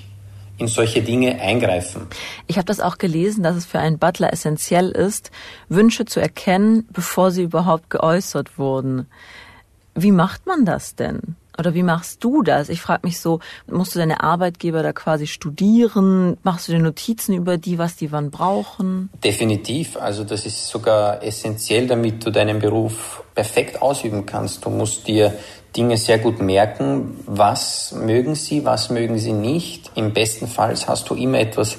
in 0.58 0.68
solche 0.68 1.02
Dinge 1.02 1.40
eingreifen. 1.42 2.08
Ich 2.48 2.58
habe 2.58 2.66
das 2.66 2.80
auch 2.80 2.98
gelesen, 2.98 3.44
dass 3.44 3.56
es 3.56 3.66
für 3.66 3.80
einen 3.80 3.98
Butler 3.98 4.32
essentiell 4.32 4.90
ist, 4.92 5.32
Wünsche 5.68 6.06
zu 6.06 6.20
erkennen, 6.20 6.88
bevor 6.92 7.32
sie 7.32 7.44
überhaupt 7.44 7.90
geäußert 7.90 8.58
wurden. 8.58 9.08
Wie 9.96 10.12
macht 10.12 10.46
man 10.46 10.66
das 10.66 10.96
denn? 10.96 11.36
Oder 11.58 11.74
wie 11.74 11.84
machst 11.84 12.24
du 12.24 12.42
das? 12.42 12.70
Ich 12.70 12.82
frage 12.82 13.02
mich 13.06 13.20
so, 13.20 13.40
musst 13.68 13.94
du 13.94 14.00
deine 14.00 14.24
Arbeitgeber 14.24 14.82
da 14.82 14.92
quasi 14.92 15.28
studieren? 15.28 16.38
Machst 16.44 16.68
du 16.68 16.72
dir 16.72 16.80
Notizen 16.80 17.34
über 17.34 17.58
die, 17.58 17.78
was 17.78 17.96
die 17.96 18.12
wann 18.12 18.32
brauchen? 18.32 19.10
Definitiv. 19.24 19.98
Also 19.98 20.24
das 20.24 20.46
ist 20.46 20.68
sogar 20.68 21.22
essentiell, 21.22 21.88
damit 21.88 22.26
du 22.26 22.32
deinen 22.32 22.60
Beruf 22.60 23.24
perfekt 23.36 23.82
ausüben 23.82 24.26
kannst. 24.26 24.66
Du 24.66 24.70
musst 24.70 25.08
dir 25.08 25.34
Dinge 25.76 25.98
sehr 25.98 26.20
gut 26.20 26.42
merken. 26.42 27.20
Was 27.28 27.92
mögen 27.92 28.36
sie, 28.36 28.66
was 28.66 28.90
mögen 28.90 29.18
sie 29.20 29.34
nicht? 29.34 29.92
Im 29.96 30.14
besten 30.14 30.48
Fall 30.48 30.76
hast 30.88 31.10
du 31.10 31.16
immer 31.16 31.40
etwas, 31.40 31.78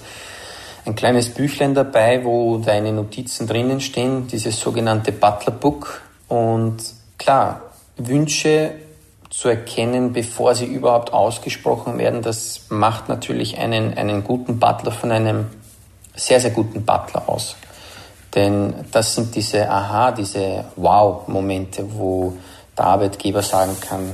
ein 0.86 0.94
kleines 0.94 1.30
Büchlein 1.30 1.74
dabei, 1.74 2.24
wo 2.24 2.58
deine 2.58 2.92
Notizen 2.92 3.46
drinnen 3.46 3.80
stehen, 3.80 4.26
dieses 4.26 4.60
sogenannte 4.60 5.12
Butler 5.12 5.52
Book. 5.52 6.02
Und 6.28 6.76
klar, 7.16 7.62
Wünsche 7.96 8.72
zu 9.36 9.48
erkennen, 9.48 10.12
bevor 10.12 10.54
sie 10.54 10.66
überhaupt 10.66 11.12
ausgesprochen 11.12 11.98
werden, 11.98 12.22
das 12.22 12.66
macht 12.68 13.08
natürlich 13.08 13.58
einen, 13.58 13.94
einen 13.94 14.22
guten 14.22 14.60
Butler 14.60 14.92
von 14.92 15.10
einem 15.10 15.46
sehr, 16.14 16.38
sehr 16.38 16.52
guten 16.52 16.84
Butler 16.84 17.28
aus. 17.28 17.56
Denn 18.36 18.72
das 18.92 19.16
sind 19.16 19.34
diese 19.34 19.68
Aha, 19.68 20.12
diese 20.12 20.66
Wow-Momente, 20.76 21.84
wo 21.94 22.36
der 22.78 22.84
Arbeitgeber 22.84 23.42
sagen 23.42 23.76
kann, 23.80 24.12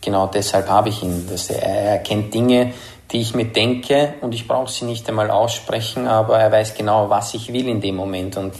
genau 0.00 0.28
deshalb 0.28 0.68
habe 0.68 0.88
ich 0.88 1.02
ihn. 1.02 1.26
Dass 1.28 1.50
er, 1.50 1.62
er 1.62 1.90
erkennt 1.92 2.32
Dinge, 2.32 2.72
die 3.10 3.20
ich 3.20 3.34
mir 3.34 3.46
denke 3.46 4.14
und 4.20 4.34
ich 4.34 4.46
brauche 4.46 4.70
sie 4.70 4.84
nicht 4.84 5.08
einmal 5.08 5.32
aussprechen, 5.32 6.06
aber 6.06 6.38
er 6.38 6.52
weiß 6.52 6.74
genau, 6.74 7.10
was 7.10 7.34
ich 7.34 7.52
will 7.52 7.66
in 7.66 7.80
dem 7.80 7.96
Moment. 7.96 8.36
Und 8.36 8.54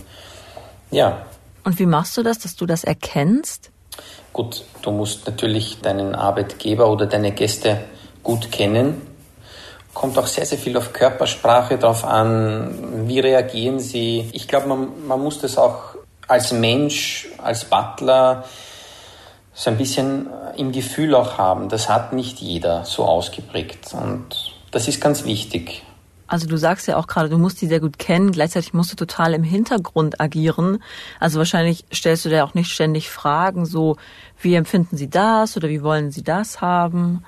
ja. 0.90 1.24
Und 1.62 1.78
wie 1.78 1.86
machst 1.86 2.16
du 2.16 2.24
das, 2.24 2.40
dass 2.40 2.56
du 2.56 2.66
das 2.66 2.82
erkennst? 2.82 3.70
Gut, 4.34 4.64
du 4.82 4.90
musst 4.90 5.28
natürlich 5.28 5.80
deinen 5.80 6.16
Arbeitgeber 6.16 6.90
oder 6.90 7.06
deine 7.06 7.30
Gäste 7.30 7.84
gut 8.24 8.50
kennen. 8.50 9.00
Kommt 9.94 10.18
auch 10.18 10.26
sehr, 10.26 10.44
sehr 10.44 10.58
viel 10.58 10.76
auf 10.76 10.92
Körpersprache 10.92 11.78
drauf 11.78 12.04
an. 12.04 13.06
Wie 13.06 13.20
reagieren 13.20 13.78
sie? 13.78 14.28
Ich 14.32 14.48
glaube, 14.48 14.66
man, 14.66 15.06
man 15.06 15.22
muss 15.22 15.38
das 15.38 15.56
auch 15.56 15.94
als 16.26 16.50
Mensch, 16.50 17.28
als 17.38 17.64
Butler 17.66 18.42
so 19.52 19.70
ein 19.70 19.76
bisschen 19.76 20.28
im 20.56 20.72
Gefühl 20.72 21.14
auch 21.14 21.38
haben. 21.38 21.68
Das 21.68 21.88
hat 21.88 22.12
nicht 22.12 22.40
jeder 22.40 22.84
so 22.84 23.04
ausgeprägt. 23.04 23.94
Und 23.94 24.52
das 24.72 24.88
ist 24.88 25.00
ganz 25.00 25.24
wichtig. 25.24 25.84
Also 26.26 26.46
du 26.46 26.56
sagst 26.56 26.88
ja 26.88 26.96
auch 26.96 27.06
gerade, 27.06 27.28
du 27.28 27.38
musst 27.38 27.60
die 27.60 27.66
sehr 27.66 27.80
gut 27.80 27.98
kennen, 27.98 28.32
gleichzeitig 28.32 28.72
musst 28.72 28.92
du 28.92 28.96
total 28.96 29.34
im 29.34 29.42
Hintergrund 29.42 30.20
agieren. 30.20 30.82
Also 31.20 31.38
wahrscheinlich 31.38 31.84
stellst 31.92 32.24
du 32.24 32.28
dir 32.28 32.44
auch 32.44 32.54
nicht 32.54 32.70
ständig 32.70 33.10
Fragen, 33.10 33.66
so 33.66 33.96
wie 34.40 34.54
empfinden 34.54 34.96
sie 34.96 35.10
das 35.10 35.56
oder 35.56 35.68
wie 35.68 35.82
wollen 35.82 36.10
sie 36.10 36.22
das 36.22 36.60
haben? 36.60 37.24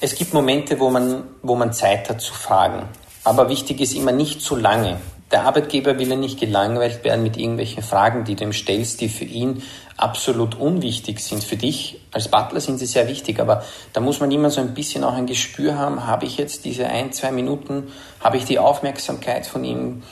Es 0.00 0.14
gibt 0.14 0.34
Momente, 0.34 0.80
wo 0.80 0.90
man, 0.90 1.24
wo 1.42 1.54
man 1.54 1.72
Zeit 1.72 2.08
hat 2.10 2.20
zu 2.20 2.34
fragen. 2.34 2.82
Aber 3.24 3.48
wichtig 3.48 3.80
ist 3.80 3.94
immer 3.94 4.12
nicht 4.12 4.42
zu 4.42 4.56
lange. 4.56 4.98
Der 5.34 5.42
Arbeitgeber 5.42 5.98
will 5.98 6.08
ja 6.08 6.14
nicht 6.14 6.38
gelangweilt 6.38 7.02
werden 7.02 7.24
mit 7.24 7.36
irgendwelchen 7.36 7.82
Fragen, 7.82 8.22
die 8.22 8.36
du 8.36 8.44
ihm 8.44 8.52
stellst, 8.52 9.00
die 9.00 9.08
für 9.08 9.24
ihn 9.24 9.64
absolut 9.96 10.54
unwichtig 10.54 11.18
sind. 11.18 11.42
Für 11.42 11.56
dich 11.56 12.00
als 12.12 12.28
Butler 12.28 12.60
sind 12.60 12.78
sie 12.78 12.86
sehr 12.86 13.08
wichtig, 13.08 13.40
aber 13.40 13.64
da 13.92 14.00
muss 14.00 14.20
man 14.20 14.30
immer 14.30 14.50
so 14.50 14.60
ein 14.60 14.74
bisschen 14.74 15.02
auch 15.02 15.14
ein 15.14 15.26
Gespür 15.26 15.76
haben, 15.76 16.06
habe 16.06 16.24
ich 16.24 16.36
jetzt 16.36 16.64
diese 16.64 16.86
ein, 16.86 17.12
zwei 17.12 17.32
Minuten, 17.32 17.88
habe 18.20 18.36
ich 18.36 18.44
die 18.44 18.60
Aufmerksamkeit 18.60 19.44
von 19.44 19.64
ihm, 19.64 20.04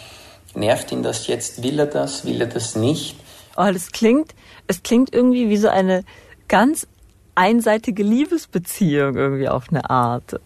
nervt 0.57 0.91
ihn 0.91 1.05
das 1.05 1.29
jetzt, 1.29 1.63
will 1.63 1.79
er 1.79 1.87
das, 1.87 2.25
will 2.25 2.41
er 2.41 2.49
das 2.49 2.75
nicht? 2.75 3.15
Oh, 3.57 3.71
das 3.73 3.93
klingt, 3.93 4.35
es 4.67 4.83
klingt 4.83 5.15
irgendwie 5.15 5.49
wie 5.49 5.57
so 5.57 5.69
eine 5.69 6.03
ganz 6.49 6.89
einseitige 7.37 8.03
Liebesbeziehung 8.03 9.15
irgendwie 9.15 9.49
auf 9.49 9.67
eine 9.71 9.89
Art. 9.89 10.41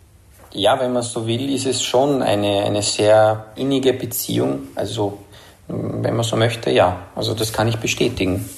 Ja, 0.56 0.80
wenn 0.80 0.94
man 0.94 1.02
so 1.02 1.26
will, 1.26 1.54
ist 1.54 1.66
es 1.66 1.82
schon 1.82 2.22
eine, 2.22 2.64
eine 2.64 2.82
sehr 2.82 3.46
innige 3.56 3.92
Beziehung. 3.92 4.68
Also, 4.74 5.18
wenn 5.68 6.16
man 6.16 6.24
so 6.24 6.36
möchte, 6.36 6.70
ja. 6.70 6.98
Also, 7.14 7.34
das 7.34 7.52
kann 7.52 7.68
ich 7.68 7.76
bestätigen. 7.76 8.48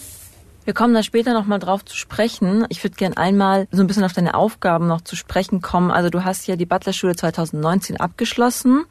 Wir 0.64 0.74
kommen 0.74 0.94
da 0.94 1.02
später 1.02 1.32
nochmal 1.34 1.58
drauf 1.58 1.84
zu 1.84 1.96
sprechen. 1.96 2.66
Ich 2.68 2.84
würde 2.84 2.94
gern 2.94 3.16
einmal 3.16 3.66
so 3.72 3.82
ein 3.82 3.88
bisschen 3.88 4.04
auf 4.04 4.12
deine 4.12 4.34
Aufgaben 4.34 4.86
noch 4.86 5.00
zu 5.00 5.16
sprechen 5.16 5.60
kommen. 5.60 5.90
Also, 5.90 6.08
du 6.08 6.22
hast 6.24 6.46
ja 6.46 6.54
die 6.54 6.66
Butlerschule 6.66 7.16
2019 7.16 7.98
abgeschlossen 7.98 8.84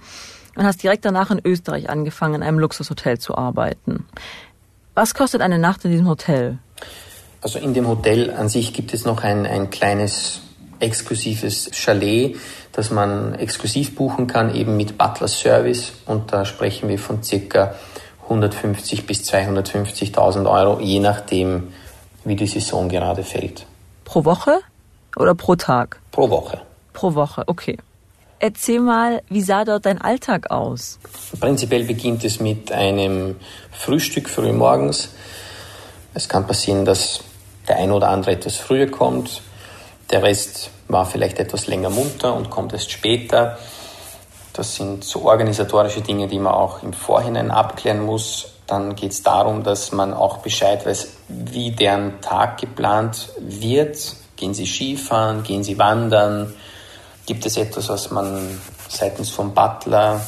und 0.58 0.66
hast 0.66 0.84
direkt 0.84 1.06
danach 1.06 1.32
in 1.32 1.40
Österreich 1.46 1.90
angefangen, 1.90 2.36
in 2.36 2.44
einem 2.44 2.60
Luxushotel 2.60 3.20
zu 3.20 3.38
arbeiten. 3.38 4.06
Was 4.96 5.14
kostet 5.14 5.40
eine 5.42 5.60
Nacht 5.60 5.86
in 5.86 5.92
diesem 5.92 6.10
Hotel? 6.10 6.58
Also 7.42 7.60
in 7.60 7.74
dem 7.74 7.88
Hotel 7.88 8.32
an 8.32 8.50
sich 8.50 8.74
gibt 8.74 8.94
es 8.94 9.06
noch 9.06 9.24
ein, 9.24 9.46
ein 9.46 9.70
kleines 9.70 10.42
exklusives 10.80 11.70
Chalet, 11.74 12.38
das 12.72 12.92
man 12.92 13.36
exklusiv 13.36 13.96
buchen 13.96 14.28
kann, 14.28 14.54
eben 14.54 14.78
mit 14.78 14.98
Butler 14.98 15.28
Service. 15.28 15.94
Und 16.06 16.32
da 16.34 16.46
sprechen 16.46 16.90
wir 16.90 17.00
von 17.00 17.24
circa 17.24 17.76
150 18.24 19.06
bis 19.06 19.22
250.000 19.30 20.50
Euro, 20.50 20.80
je 20.80 21.00
nachdem, 21.00 21.74
wie 22.26 22.36
die 22.36 22.48
Saison 22.48 22.90
gerade 22.90 23.24
fällt. 23.24 23.66
Pro 24.06 24.26
Woche 24.26 24.60
oder 25.16 25.34
pro 25.34 25.56
Tag? 25.56 26.00
Pro 26.12 26.30
Woche. 26.30 26.62
Pro 26.94 27.14
Woche, 27.16 27.44
okay. 27.48 27.78
Erzähl 28.40 28.80
mal, 28.80 29.24
wie 29.30 29.42
sah 29.42 29.66
dort 29.66 29.86
dein 29.86 30.00
Alltag 30.00 30.52
aus? 30.52 31.00
Prinzipiell 31.40 31.86
beginnt 31.86 32.24
es 32.24 32.40
mit 32.40 32.72
einem 32.72 33.38
Frühstück 33.72 34.30
früh 34.30 34.52
morgens. 34.52 35.10
Es 36.14 36.30
kann 36.30 36.46
passieren, 36.46 36.86
dass 36.86 37.22
der 37.68 37.78
ein 37.78 37.92
oder 37.92 38.10
andere 38.10 38.32
etwas 38.32 38.58
früher 38.58 38.88
kommt. 38.88 39.42
Der 40.10 40.24
Rest 40.24 40.70
war 40.88 41.06
vielleicht 41.06 41.40
etwas 41.40 41.68
länger 41.68 41.90
munter 41.90 42.34
und 42.34 42.50
kommt 42.50 42.74
erst 42.74 42.92
später. 42.92 43.58
Das 44.54 44.76
sind 44.76 45.04
so 45.04 45.26
organisatorische 45.26 46.02
Dinge, 46.02 46.28
die 46.28 46.40
man 46.40 46.54
auch 46.54 46.82
im 46.82 46.94
Vorhinein 46.94 47.52
abklären 47.52 48.06
muss. 48.06 48.54
Dann 48.68 48.96
geht 48.96 49.12
es 49.12 49.22
darum, 49.22 49.64
dass 49.64 49.92
man 49.92 50.14
auch 50.14 50.38
Bescheid 50.38 50.86
weiß, 50.86 51.10
wie 51.28 51.72
deren 51.72 52.22
Tag 52.22 52.60
geplant 52.60 53.30
wird. 53.40 53.98
Gehen 54.36 54.54
sie 54.54 54.66
Skifahren, 54.66 55.44
gehen 55.44 55.64
sie 55.64 55.78
wandern? 55.78 56.54
Gibt 57.26 57.46
es 57.46 57.58
etwas, 57.58 57.90
was 57.90 58.10
man 58.10 58.62
seitens 58.88 59.30
vom 59.30 59.54
Butler 59.54 60.22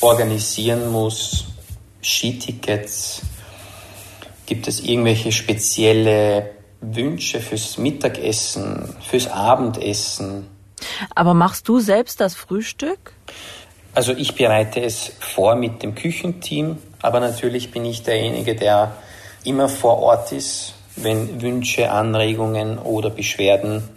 organisieren 0.00 0.92
muss? 0.92 1.46
Skitickets? 2.02 3.22
Gibt 4.44 4.68
es 4.68 4.80
irgendwelche 4.80 5.32
spezielle 5.32 6.50
Wünsche 6.92 7.40
fürs 7.40 7.78
Mittagessen, 7.78 8.94
fürs 9.00 9.28
Abendessen. 9.28 10.46
Aber 11.14 11.34
machst 11.34 11.68
du 11.68 11.80
selbst 11.80 12.20
das 12.20 12.34
Frühstück? 12.34 13.14
Also 13.94 14.12
ich 14.12 14.34
bereite 14.34 14.80
es 14.80 15.12
vor 15.20 15.54
mit 15.54 15.82
dem 15.82 15.94
Küchenteam, 15.94 16.78
aber 17.00 17.20
natürlich 17.20 17.70
bin 17.70 17.84
ich 17.84 18.02
derjenige, 18.02 18.56
der 18.56 18.96
immer 19.44 19.68
vor 19.68 19.98
Ort 20.00 20.32
ist, 20.32 20.74
wenn 20.96 21.40
Wünsche, 21.40 21.90
Anregungen 21.90 22.78
oder 22.78 23.10
Beschwerden 23.10 23.88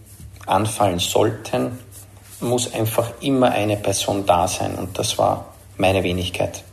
anfallen 0.46 1.00
sollten, 1.00 1.80
muss 2.40 2.74
einfach 2.74 3.12
immer 3.22 3.52
eine 3.52 3.78
Person 3.78 4.26
da 4.26 4.48
sein 4.48 4.76
und 4.76 4.98
das 4.98 5.18
war 5.18 5.54
meine 5.78 6.04
Wenigkeit. 6.04 6.64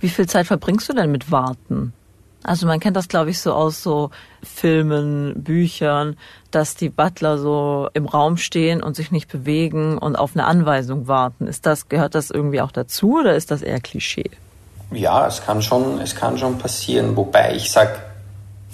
Wie 0.00 0.08
viel 0.08 0.26
Zeit 0.26 0.46
verbringst 0.46 0.88
du 0.88 0.94
denn 0.94 1.10
mit 1.10 1.30
Warten? 1.30 1.92
Also 2.42 2.66
man 2.66 2.80
kennt 2.80 2.96
das, 2.96 3.08
glaube 3.08 3.30
ich, 3.30 3.40
so 3.40 3.52
aus 3.52 3.82
so 3.82 4.10
Filmen, 4.42 5.42
Büchern, 5.42 6.16
dass 6.50 6.74
die 6.74 6.88
Butler 6.88 7.38
so 7.38 7.88
im 7.92 8.06
Raum 8.06 8.36
stehen 8.38 8.82
und 8.82 8.96
sich 8.96 9.10
nicht 9.10 9.30
bewegen 9.30 9.98
und 9.98 10.16
auf 10.16 10.30
eine 10.34 10.44
Anweisung 10.44 11.06
warten. 11.06 11.46
Ist 11.46 11.66
das, 11.66 11.88
gehört 11.88 12.14
das 12.14 12.30
irgendwie 12.30 12.60
auch 12.60 12.72
dazu 12.72 13.18
oder 13.20 13.34
ist 13.34 13.50
das 13.50 13.62
eher 13.62 13.80
Klischee? 13.80 14.30
Ja, 14.90 15.26
es 15.26 15.44
kann 15.44 15.62
schon, 15.62 16.00
es 16.00 16.16
kann 16.16 16.38
schon 16.38 16.58
passieren, 16.58 17.16
wobei 17.16 17.54
ich 17.54 17.70
sage, 17.70 17.96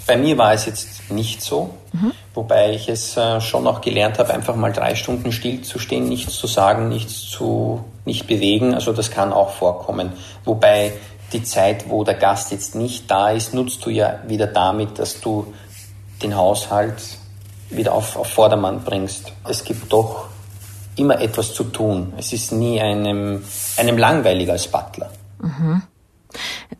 bei 0.07 0.17
mir 0.17 0.39
war 0.39 0.53
es 0.53 0.67
jetzt 0.67 1.11
nicht 1.11 1.43
so, 1.43 1.75
mhm. 1.93 2.13
wobei 2.33 2.73
ich 2.73 2.89
es 2.89 3.17
äh, 3.17 3.41
schon 3.41 3.67
auch 3.67 3.81
gelernt 3.81 4.19
habe, 4.19 4.33
einfach 4.33 4.55
mal 4.55 4.73
drei 4.73 4.95
Stunden 4.95 5.33
still 5.33 5.63
zu 5.63 5.79
stehen, 5.79 6.09
nichts 6.09 6.35
zu 6.35 6.47
sagen, 6.47 6.89
nichts 6.89 7.29
zu, 7.29 7.85
nicht 8.05 8.27
bewegen. 8.27 8.75
Also 8.75 8.93
das 8.93 9.11
kann 9.11 9.33
auch 9.33 9.51
vorkommen. 9.51 10.13
Wobei 10.45 10.93
die 11.33 11.43
Zeit, 11.43 11.89
wo 11.89 12.05
der 12.05 12.15
Gast 12.15 12.53
jetzt 12.53 12.75
nicht 12.75 13.11
da 13.11 13.31
ist, 13.31 13.55
nutzt 13.55 13.85
du 13.85 13.91
ja 13.91 14.21
wieder 14.27 14.47
damit, 14.47 14.99
dass 14.99 15.21
du 15.21 15.53
den 16.23 16.37
Haushalt 16.37 17.03
wieder 17.71 17.93
auf, 17.93 18.17
auf 18.17 18.29
Vordermann 18.29 18.85
bringst. 18.85 19.33
Es 19.49 19.65
gibt 19.65 19.93
doch 19.93 20.29
immer 20.97 21.21
etwas 21.21 21.53
zu 21.53 21.65
tun. 21.65 22.13
Es 22.17 22.33
ist 22.33 22.53
nie 22.53 22.81
einem, 22.81 23.43
einem 23.77 23.99
langweilig 23.99 24.51
als 24.51 24.69
Butler. 24.69 25.11
Mhm. 25.41 25.83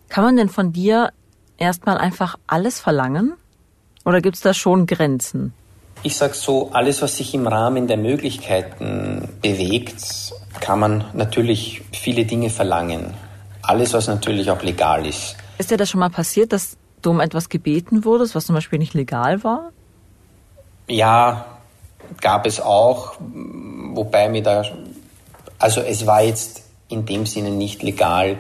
Kann 0.09 0.25
man 0.25 0.37
denn 0.37 0.49
von 0.49 0.73
dir 0.73 1.13
erstmal 1.59 1.99
einfach 1.99 2.37
alles 2.47 2.81
verlangen? 2.81 3.35
Oder 4.05 4.21
gibt 4.21 4.37
es 4.37 4.43
da 4.43 4.55
schon 4.55 4.87
Grenzen? 4.87 5.53
Ich 6.03 6.17
sage 6.17 6.35
so, 6.35 6.71
alles, 6.73 7.03
was 7.03 7.17
sich 7.17 7.35
im 7.35 7.47
Rahmen 7.47 7.89
der 7.89 7.97
Möglichkeiten 7.97 9.29
bewegt, 9.43 10.33
kann 10.61 10.79
man 10.79 11.05
natürlich 11.15 11.83
viele 11.93 12.25
Dinge 12.25 12.49
verlangen. 12.49 13.15
Alles, 13.67 13.93
was 13.93 14.07
natürlich 14.07 14.51
auch 14.51 14.63
legal 14.63 15.05
ist. 15.07 15.37
Ist 15.59 15.71
dir 15.71 15.77
das 15.77 15.91
schon 15.91 16.01
mal 16.01 16.11
passiert, 16.11 16.53
dass 16.53 16.77
du 17.03 17.11
um 17.11 17.21
etwas 17.21 17.49
gebeten 17.49 18.05
wurdest, 18.05 18.35
was 18.35 18.47
zum 18.47 18.55
Beispiel 18.55 18.79
nicht 18.79 18.95
legal 18.95 19.43
war? 19.43 19.73
Ja, 20.87 21.47
gab 22.21 22.47
es 22.47 22.61
auch, 22.61 23.15
wobei 23.19 24.29
mir 24.29 24.43
da, 24.43 24.63
also 25.59 25.81
es 25.81 26.07
war 26.07 26.23
jetzt 26.23 26.63
in 26.89 27.07
dem 27.07 27.27
Sinne 27.27 27.51
nicht 27.51 27.83
legal. 27.83 28.39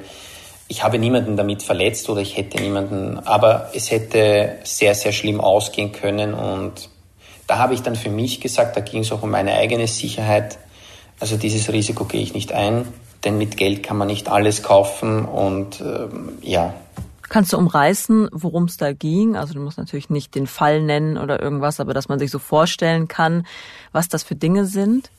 Ich 0.69 0.85
habe 0.85 0.99
niemanden 0.99 1.37
damit 1.37 1.63
verletzt 1.63 2.09
oder 2.09 2.21
ich 2.21 2.37
hätte 2.37 2.61
niemanden, 2.61 3.19
aber 3.19 3.71
es 3.75 3.91
hätte 3.91 4.59
sehr, 4.63 4.95
sehr 4.95 5.13
schlimm 5.13 5.41
ausgehen 5.41 5.91
können 5.91 6.35
und 6.35 6.89
da 7.49 7.59
habe 7.59 7.75
ich 7.75 7.83
dann 7.83 7.97
für 7.97 8.11
mich 8.11 8.41
gesagt, 8.41 8.77
da 8.77 8.81
ging 8.81 9.03
es 9.03 9.13
auch 9.13 9.23
um 9.23 9.31
meine 9.31 9.55
eigene 9.55 9.87
Sicherheit. 9.87 10.59
Also 11.19 11.37
dieses 11.37 11.73
Risiko 11.73 12.05
gehe 12.05 12.23
ich 12.23 12.35
nicht 12.35 12.53
ein 12.53 12.87
denn 13.27 13.37
mit 13.37 13.57
Geld 13.57 13.83
kann 13.83 13.99
man 13.99 14.07
nicht 14.07 14.29
alles 14.31 14.63
kaufen 14.63 15.27
und 15.27 15.81
ähm, 15.81 16.39
ja. 16.41 16.73
Kannst 17.29 17.53
du 17.53 17.59
umreißen, 17.59 18.29
worum 18.33 18.65
es 18.65 18.77
da 18.77 18.93
ging? 18.93 19.37
Also 19.37 19.53
du 19.53 19.61
musst 19.61 19.79
natürlich 19.79 20.11
nicht 20.11 20.35
den 20.37 20.47
Fall 20.47 20.81
nennen 20.81 21.19
oder 21.19 21.43
irgendwas, 21.43 21.81
aber 21.81 21.93
dass 21.93 22.09
man 22.09 22.21
sich 22.21 22.31
so 22.31 22.39
vorstellen 22.39 23.09
kann, 23.09 23.47
was 23.91 24.09
das 24.09 24.23
für 24.23 24.37
Dinge 24.37 24.65
sind? 24.65 25.11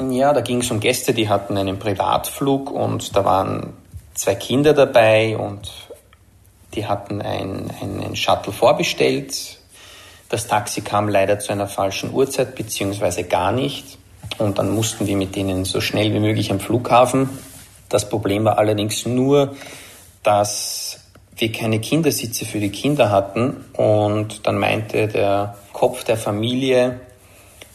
Ja, 0.00 0.32
da 0.32 0.40
ging 0.42 0.60
es 0.60 0.70
um 0.70 0.78
Gäste, 0.78 1.12
die 1.12 1.28
hatten 1.28 1.56
einen 1.58 1.80
Privatflug 1.80 2.70
und 2.70 3.16
da 3.16 3.24
waren 3.24 3.72
zwei 4.14 4.36
Kinder 4.36 4.72
dabei 4.72 5.36
und 5.36 5.72
die 6.74 6.86
hatten 6.86 7.20
ein, 7.20 7.72
einen 7.82 8.14
Shuttle 8.14 8.52
vorbestellt. 8.52 9.58
Das 10.28 10.46
Taxi 10.46 10.82
kam 10.82 11.08
leider 11.08 11.40
zu 11.40 11.50
einer 11.50 11.66
falschen 11.66 12.12
Uhrzeit, 12.12 12.54
beziehungsweise 12.54 13.24
gar 13.24 13.50
nicht. 13.50 13.97
Und 14.36 14.58
dann 14.58 14.70
mussten 14.70 15.06
wir 15.06 15.16
mit 15.16 15.34
denen 15.34 15.64
so 15.64 15.80
schnell 15.80 16.12
wie 16.12 16.20
möglich 16.20 16.50
am 16.52 16.60
Flughafen. 16.60 17.28
Das 17.88 18.08
Problem 18.08 18.44
war 18.44 18.58
allerdings 18.58 19.06
nur, 19.06 19.56
dass 20.22 21.00
wir 21.36 21.50
keine 21.52 21.80
Kindersitze 21.80 22.44
für 22.44 22.60
die 22.60 22.70
Kinder 22.70 23.10
hatten. 23.10 23.64
Und 23.74 24.46
dann 24.46 24.58
meinte 24.58 25.08
der 25.08 25.56
Kopf 25.72 26.04
der 26.04 26.16
Familie, 26.16 27.00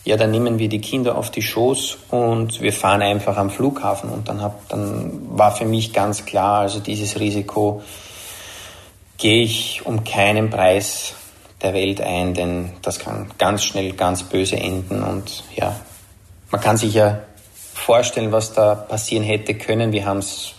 ja, 0.05 0.17
dann 0.17 0.31
nehmen 0.31 0.59
wir 0.59 0.67
die 0.67 0.81
Kinder 0.81 1.17
auf 1.17 1.31
die 1.31 1.41
Schoß 1.41 1.97
und 2.09 2.59
wir 2.61 2.73
fahren 2.73 3.01
einfach 3.01 3.37
am 3.37 3.49
Flughafen. 3.49 4.09
Und 4.09 4.27
dann, 4.27 4.41
hab, 4.41 4.67
dann 4.67 5.37
war 5.37 5.55
für 5.55 5.65
mich 5.65 5.93
ganz 5.93 6.25
klar, 6.25 6.59
also 6.59 6.79
dieses 6.79 7.19
Risiko 7.19 7.81
gehe 9.17 9.43
ich 9.43 9.85
um 9.85 10.03
keinen 10.03 10.49
Preis 10.49 11.13
der 11.61 11.73
Welt 11.73 12.01
ein, 12.01 12.33
denn 12.33 12.71
das 12.81 12.99
kann 12.99 13.31
ganz 13.37 13.63
schnell 13.63 13.93
ganz 13.93 14.23
böse 14.23 14.57
enden. 14.57 15.01
Und 15.03 15.45
ja, 15.55 15.73
man 16.53 16.61
kann 16.61 16.77
sich 16.77 16.93
ja 16.93 17.23
vorstellen, 17.73 18.31
was 18.31 18.53
da 18.53 18.75
passieren 18.75 19.23
hätte 19.23 19.55
können. 19.55 19.91
Wir 19.91 20.05
haben 20.05 20.19
es 20.19 20.53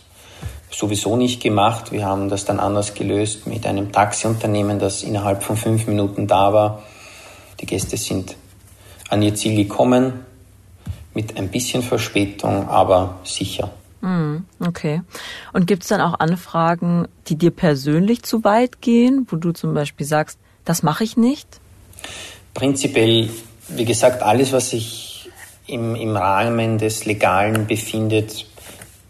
sowieso 0.68 1.16
nicht 1.16 1.40
gemacht. 1.40 1.92
Wir 1.92 2.04
haben 2.04 2.28
das 2.28 2.44
dann 2.44 2.58
anders 2.58 2.94
gelöst 2.94 3.46
mit 3.46 3.64
einem 3.64 3.92
Taxiunternehmen, 3.92 4.80
das 4.80 5.04
innerhalb 5.04 5.44
von 5.44 5.56
fünf 5.56 5.86
Minuten 5.86 6.26
da 6.26 6.52
war. 6.52 6.82
Die 7.60 7.66
Gäste 7.66 7.96
sind 7.96 8.34
an 9.08 9.22
ihr 9.22 9.36
Ziel 9.36 9.54
gekommen, 9.54 10.24
mit 11.14 11.36
ein 11.36 11.48
bisschen 11.48 11.84
Verspätung, 11.84 12.68
aber 12.68 13.20
sicher. 13.22 13.70
Hm, 14.00 14.46
okay. 14.58 15.02
Und 15.52 15.68
gibt 15.68 15.84
es 15.84 15.90
dann 15.90 16.00
auch 16.00 16.18
Anfragen, 16.18 17.06
die 17.28 17.36
dir 17.36 17.52
persönlich 17.52 18.24
zu 18.24 18.42
weit 18.42 18.80
gehen, 18.80 19.28
wo 19.30 19.36
du 19.36 19.52
zum 19.52 19.74
Beispiel 19.74 20.06
sagst, 20.06 20.40
das 20.64 20.82
mache 20.82 21.04
ich 21.04 21.16
nicht? 21.16 21.60
Prinzipiell, 22.52 23.30
wie 23.68 23.84
gesagt, 23.84 24.24
alles, 24.24 24.52
was 24.52 24.70
sich 24.70 25.13
im, 25.66 25.94
im 25.96 26.16
Rahmen 26.16 26.78
des 26.78 27.04
Legalen 27.04 27.66
befindet, 27.66 28.46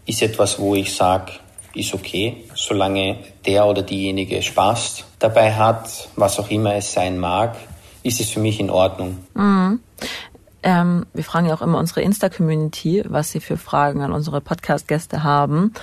ist 0.05 0.21
etwas, 0.21 0.59
wo 0.59 0.75
ich 0.75 0.95
sage, 0.95 1.33
ist 1.73 1.93
okay, 1.93 2.45
solange 2.53 3.17
der 3.45 3.65
oder 3.65 3.81
diejenige 3.81 4.41
Spaß 4.41 5.03
dabei 5.19 5.53
hat, 5.53 6.09
was 6.15 6.39
auch 6.39 6.49
immer 6.49 6.75
es 6.75 6.93
sein 6.93 7.17
mag, 7.17 7.55
ist 8.03 8.21
es 8.21 8.29
für 8.29 8.39
mich 8.39 8.59
in 8.59 8.69
Ordnung. 8.69 9.17
Mhm. 9.33 9.79
Ähm, 10.63 11.05
wir 11.13 11.23
fragen 11.23 11.47
ja 11.47 11.53
auch 11.53 11.61
immer 11.61 11.77
unsere 11.77 12.01
Insta-Community, 12.01 13.03
was 13.07 13.31
sie 13.31 13.39
für 13.39 13.57
Fragen 13.57 14.01
an 14.01 14.11
unsere 14.11 14.41
Podcast-Gäste 14.41 15.23
haben. 15.23 15.73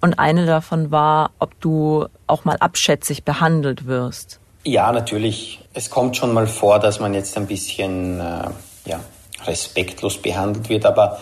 Und 0.00 0.18
eine 0.18 0.46
davon 0.46 0.90
war, 0.90 1.30
ob 1.38 1.60
du 1.60 2.06
auch 2.26 2.44
mal 2.44 2.56
abschätzig 2.56 3.22
behandelt 3.24 3.86
wirst. 3.86 4.40
Ja, 4.64 4.90
natürlich. 4.92 5.60
Es 5.74 5.90
kommt 5.90 6.16
schon 6.16 6.32
mal 6.32 6.46
vor, 6.46 6.78
dass 6.78 7.00
man 7.00 7.14
jetzt 7.14 7.36
ein 7.36 7.46
bisschen 7.46 8.18
äh, 8.20 8.48
ja, 8.84 9.00
respektlos 9.46 10.20
behandelt 10.20 10.68
wird, 10.68 10.86
aber 10.86 11.18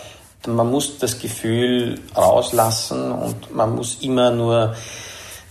man 0.47 0.71
muss 0.71 0.99
das 0.99 1.19
Gefühl 1.19 2.01
rauslassen 2.17 3.13
und 3.13 3.55
man 3.55 3.75
muss 3.75 3.99
immer 4.03 4.31
nur 4.31 4.75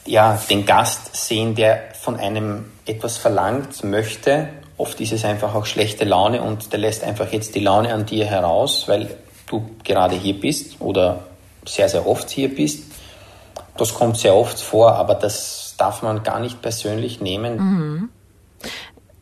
ja, 0.06 0.40
den 0.50 0.66
Gast 0.66 1.16
sehen, 1.16 1.56
der 1.56 1.90
von 2.00 2.18
einem 2.18 2.72
etwas 2.86 3.18
verlangt, 3.18 3.84
möchte 3.84 4.50
Oft 4.78 5.02
ist 5.02 5.12
es 5.12 5.26
einfach 5.26 5.56
auch 5.56 5.66
schlechte 5.66 6.06
Laune 6.06 6.42
und 6.44 6.72
der 6.72 6.80
lässt 6.80 7.04
einfach 7.04 7.32
jetzt 7.34 7.56
die 7.56 7.60
Laune 7.60 7.94
an 7.94 8.06
dir 8.06 8.26
heraus, 8.26 8.88
weil 8.88 9.18
du 9.48 9.72
gerade 9.84 10.16
hier 10.16 10.40
bist 10.40 10.80
oder 10.80 11.24
sehr, 11.66 11.90
sehr 11.90 12.06
oft 12.06 12.30
hier 12.30 12.54
bist. 12.54 12.92
Das 13.76 13.94
kommt 13.96 14.18
sehr 14.18 14.36
oft 14.36 14.60
vor, 14.60 14.94
aber 14.94 15.16
das 15.16 15.76
darf 15.80 16.04
man 16.04 16.22
gar 16.22 16.40
nicht 16.40 16.62
persönlich 16.62 17.22
nehmen. 17.22 17.58
Mhm. 17.58 18.10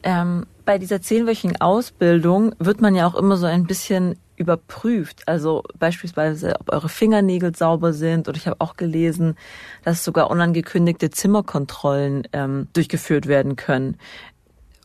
Ähm, 0.03 0.45
bei 0.65 0.77
dieser 0.77 1.01
zehnwöchigen 1.01 1.61
Ausbildung 1.61 2.53
wird 2.59 2.81
man 2.81 2.95
ja 2.95 3.07
auch 3.07 3.15
immer 3.15 3.37
so 3.37 3.45
ein 3.45 3.65
bisschen 3.65 4.17
überprüft. 4.35 5.27
Also 5.27 5.63
beispielsweise, 5.79 6.55
ob 6.59 6.73
eure 6.73 6.89
Fingernägel 6.89 7.55
sauber 7.55 7.93
sind. 7.93 8.27
Oder 8.27 8.37
ich 8.37 8.47
habe 8.47 8.59
auch 8.59 8.75
gelesen, 8.75 9.35
dass 9.83 10.03
sogar 10.03 10.29
unangekündigte 10.29 11.09
Zimmerkontrollen 11.09 12.27
ähm, 12.33 12.67
durchgeführt 12.73 13.27
werden 13.27 13.55
können. 13.55 13.97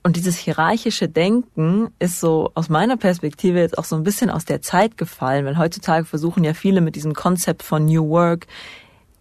Und 0.03 0.17
dieses 0.17 0.37
hierarchische 0.37 1.09
Denken 1.09 1.89
ist 1.99 2.21
so 2.21 2.53
aus 2.55 2.71
meiner 2.71 2.97
Perspektive 2.97 3.59
jetzt 3.59 3.77
auch 3.77 3.85
so 3.85 3.97
ein 3.97 4.03
bisschen 4.03 4.31
aus 4.31 4.47
der 4.47 4.63
Zeit 4.63 4.97
gefallen, 4.97 5.45
weil 5.45 5.59
heutzutage 5.59 6.07
versuchen 6.07 6.43
ja 6.43 6.55
viele 6.55 6.81
mit 6.81 6.97
diesem 6.97 7.13
Konzept 7.13 7.63
von 7.63 7.85
New 7.85 8.09
Work 8.09 8.47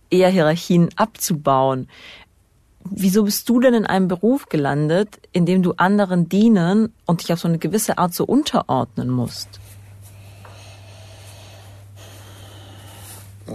eher 0.10 0.30
Hierarchien 0.30 0.90
abzubauen. 0.96 1.88
Wieso 2.92 3.24
bist 3.24 3.48
du 3.50 3.60
denn 3.60 3.74
in 3.74 3.86
einem 3.86 4.08
Beruf 4.08 4.48
gelandet, 4.48 5.20
in 5.32 5.46
dem 5.46 5.64
du 5.64 5.74
anderen 5.78 6.30
dienen 6.30 6.94
und 7.06 7.22
dich 7.22 7.32
auf 7.34 7.40
so 7.40 7.48
eine 7.48 7.60
gewisse 7.60 7.98
Art 7.98 8.14
so 8.14 8.26
unterordnen 8.26 9.10
musst? 9.10 9.60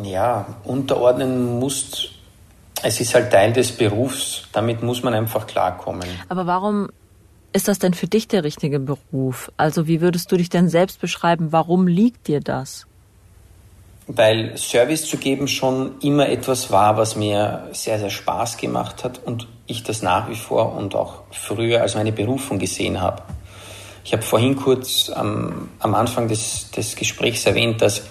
Ja, 0.03 0.47
unterordnen 0.65 1.59
musst. 1.59 2.11
Es 2.83 3.01
ist 3.01 3.15
halt 3.15 3.33
Teil 3.33 3.53
des 3.53 3.73
Berufs. 3.73 4.49
Damit 4.53 4.83
muss 4.83 5.03
man 5.03 5.15
einfach 5.15 5.47
klarkommen. 5.47 6.09
Aber 6.29 6.47
warum 6.47 6.89
ist 7.53 7.69
das 7.69 7.79
denn 7.79 7.95
für 7.95 8.09
dich 8.09 8.29
der 8.29 8.45
richtige 8.45 8.81
Beruf? 8.81 9.51
Also 9.57 9.87
wie 9.87 10.01
würdest 10.01 10.31
du 10.33 10.37
dich 10.37 10.49
denn 10.49 10.69
selbst 10.69 11.01
beschreiben? 11.01 11.53
Warum 11.53 11.87
liegt 11.87 12.27
dir 12.27 12.41
das? 12.41 12.87
Weil 14.07 14.57
Service 14.59 15.07
zu 15.07 15.17
geben 15.17 15.49
schon 15.49 15.99
immer 16.01 16.29
etwas 16.29 16.71
war, 16.71 16.97
was 16.97 17.17
mir 17.17 17.69
sehr, 17.73 17.99
sehr 17.99 18.11
Spaß 18.11 18.59
gemacht 18.59 19.03
hat 19.03 19.21
und 19.25 19.49
ich 19.67 19.83
das 19.83 20.03
nach 20.03 20.29
wie 20.29 20.35
vor 20.35 20.75
und 20.75 20.95
auch 20.95 21.23
früher 21.31 21.81
als 21.81 21.95
meine 21.95 22.13
Berufung 22.13 22.59
gesehen 22.59 23.01
habe. 23.01 23.23
Ich 24.05 24.13
habe 24.13 24.23
vorhin 24.23 24.57
kurz 24.57 25.09
am, 25.09 25.71
am 25.79 25.95
Anfang 25.95 26.29
des, 26.29 26.71
des 26.71 26.97
Gesprächs 26.97 27.47
erwähnt, 27.47 27.81
dass 27.81 28.03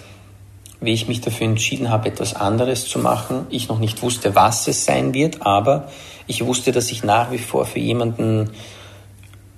wie 0.84 0.94
ich 0.94 1.08
mich 1.08 1.22
dafür 1.22 1.48
entschieden 1.48 1.90
habe, 1.90 2.10
etwas 2.10 2.36
anderes 2.36 2.88
zu 2.88 3.00
machen, 3.00 3.48
ich 3.50 3.70
noch 3.70 3.80
nicht 3.80 4.02
wusste, 4.02 4.36
was 4.36 4.68
es 4.68 4.84
sein 4.84 5.14
wird, 5.14 5.46
aber 5.46 5.90
ich 6.28 6.46
wusste, 6.46 6.72
dass 6.72 6.92
ich 6.92 7.04
nach 7.04 7.32
wie 7.32 7.38
vor 7.38 7.66
für 7.66 7.80
jemanden 7.80 8.50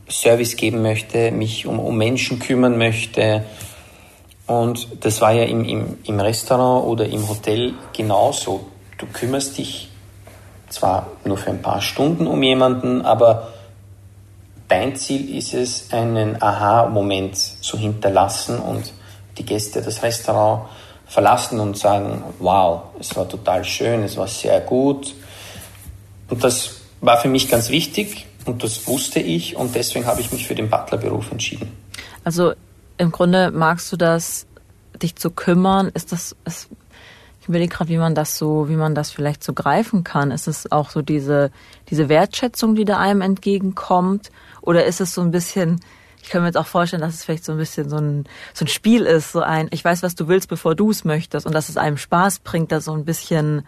Service 0.10 0.56
geben 0.56 0.82
möchte, 0.84 1.32
mich 1.32 1.66
um, 1.66 1.80
um 1.80 1.98
Menschen 1.98 2.38
kümmern 2.40 2.78
möchte. 2.78 3.44
Und 4.48 5.04
das 5.04 5.22
war 5.22 5.32
ja 5.32 5.44
im, 5.44 5.66
im, 5.66 5.98
im 6.04 6.20
Restaurant 6.20 6.86
oder 6.86 7.06
im 7.06 7.28
Hotel 7.28 7.74
genauso. 7.94 8.68
Du 8.98 9.08
kümmerst 9.08 9.58
dich 9.58 9.90
zwar 10.70 11.08
nur 11.24 11.38
für 11.38 11.50
ein 11.50 11.62
paar 11.62 11.82
Stunden 11.82 12.28
um 12.28 12.42
jemanden, 12.44 13.02
aber 13.02 13.54
dein 14.68 14.96
Ziel 14.96 15.36
ist 15.36 15.54
es, 15.54 15.92
einen 15.92 16.42
Aha-Moment 16.42 17.36
zu 17.38 17.78
hinterlassen 17.78 18.60
und 18.60 18.94
die 19.38 19.46
Gäste 19.46 19.82
das 19.82 20.04
Restaurant 20.04 20.70
verlassen 21.08 21.60
und 21.60 21.78
sagen, 21.78 22.24
wow, 22.40 22.84
es 23.00 23.16
war 23.16 23.28
total 23.28 23.64
schön, 23.64 24.04
es 24.04 24.18
war 24.18 24.28
sehr 24.28 24.60
gut. 24.62 25.14
Und 26.30 26.44
das 26.44 26.82
war 27.02 27.18
für 27.18 27.30
mich 27.30 27.50
ganz 27.50 27.70
wichtig. 27.70 28.26
Und 28.46 28.64
das 28.64 28.88
wusste 28.88 29.20
ich 29.20 29.56
und 29.56 29.74
deswegen 29.74 30.06
habe 30.06 30.22
ich 30.22 30.32
mich 30.32 30.48
für 30.48 30.54
den 30.54 30.70
Butlerberuf 30.70 31.32
entschieden. 31.32 31.72
Also 32.24 32.54
im 32.98 33.12
Grunde 33.12 33.52
magst 33.52 33.92
du 33.92 33.98
das, 33.98 34.48
dich 35.02 35.16
zu 35.16 35.32
kümmern, 35.32 35.90
ist 35.94 36.12
das, 36.12 36.36
ist, 36.46 36.70
ich 37.42 37.50
überlege 37.50 37.74
gerade, 37.76 37.90
wie 37.90 37.98
man 37.98 38.16
das 38.16 38.38
so, 38.38 38.70
wie 38.70 38.76
man 38.76 38.96
das 38.96 39.12
vielleicht 39.12 39.44
so 39.44 39.54
greifen 39.54 40.04
kann. 40.04 40.32
Ist 40.32 40.48
es 40.48 40.72
auch 40.72 40.90
so 40.90 41.02
diese, 41.02 41.52
diese 41.90 42.10
Wertschätzung, 42.10 42.76
die 42.76 42.86
da 42.86 42.98
einem 42.98 43.22
entgegenkommt? 43.22 44.32
Oder 44.62 44.86
ist 44.86 45.02
es 45.02 45.14
so 45.14 45.22
ein 45.22 45.32
bisschen, 45.32 45.82
ich 46.24 46.30
kann 46.30 46.42
mir 46.42 46.48
jetzt 46.48 46.58
auch 46.58 46.68
vorstellen, 46.68 47.02
dass 47.02 47.14
es 47.14 47.24
vielleicht 47.24 47.46
so 47.46 47.52
ein 47.52 47.58
bisschen 47.58 47.90
so 47.90 47.98
ein, 47.98 48.26
so 48.54 48.66
ein 48.66 48.68
Spiel 48.70 49.04
ist, 49.04 49.34
so 49.34 49.42
ein, 49.42 49.68
ich 49.72 49.84
weiß, 49.84 50.02
was 50.02 50.16
du 50.16 50.28
willst, 50.28 50.50
bevor 50.50 50.76
du 50.76 50.90
es 50.90 51.04
möchtest 51.04 51.46
und 51.46 51.54
dass 51.54 51.70
es 51.70 51.78
einem 51.78 51.98
Spaß 51.98 52.40
bringt, 52.40 52.72
da 52.72 52.82
so 52.82 52.94
ein 52.94 53.06
bisschen 53.06 53.64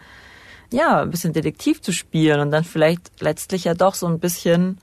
ja, 0.70 1.02
ein 1.02 1.10
bisschen 1.10 1.32
Detektiv 1.32 1.80
zu 1.80 1.92
spielen 1.92 2.40
und 2.40 2.50
dann 2.50 2.64
vielleicht 2.64 3.20
letztlich 3.20 3.64
ja 3.64 3.74
doch 3.74 3.94
so 3.94 4.06
ein 4.06 4.18
bisschen, 4.18 4.78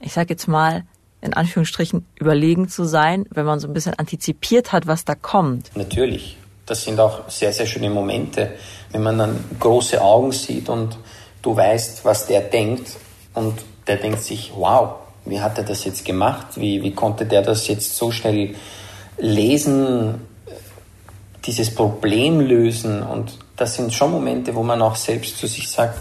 ich 0.00 0.12
sag 0.12 0.30
jetzt 0.30 0.48
mal, 0.48 0.84
in 1.22 1.34
Anführungsstrichen 1.34 2.06
überlegen 2.16 2.68
zu 2.68 2.84
sein, 2.84 3.26
wenn 3.30 3.44
man 3.44 3.60
so 3.60 3.68
ein 3.68 3.74
bisschen 3.74 3.94
antizipiert 3.94 4.72
hat, 4.72 4.86
was 4.86 5.04
da 5.04 5.14
kommt. 5.14 5.70
Natürlich. 5.76 6.36
Das 6.66 6.84
sind 6.84 7.00
auch 7.00 7.28
sehr, 7.28 7.52
sehr 7.52 7.66
schöne 7.66 7.90
Momente, 7.90 8.52
wenn 8.92 9.02
man 9.02 9.18
dann 9.18 9.44
große 9.58 10.00
Augen 10.00 10.32
sieht 10.32 10.68
und 10.68 10.98
du 11.42 11.56
weißt, 11.56 12.04
was 12.04 12.26
der 12.26 12.42
denkt 12.42 12.96
und 13.34 13.54
der 13.86 13.96
denkt 13.96 14.22
sich, 14.22 14.52
wow, 14.54 14.94
wie 15.24 15.40
hat 15.40 15.58
er 15.58 15.64
das 15.64 15.84
jetzt 15.84 16.04
gemacht? 16.04 16.46
Wie, 16.56 16.82
wie 16.82 16.92
konnte 16.92 17.26
der 17.26 17.42
das 17.42 17.66
jetzt 17.68 17.96
so 17.96 18.10
schnell 18.10 18.54
lesen, 19.18 20.26
dieses 21.44 21.74
Problem 21.74 22.40
lösen 22.40 23.02
und 23.02 23.38
das 23.56 23.74
sind 23.74 23.92
schon 23.92 24.12
Momente, 24.12 24.54
wo 24.54 24.62
man 24.62 24.80
auch 24.80 24.96
selbst 24.96 25.38
zu 25.38 25.46
sich 25.46 25.68
sagt, 25.68 25.98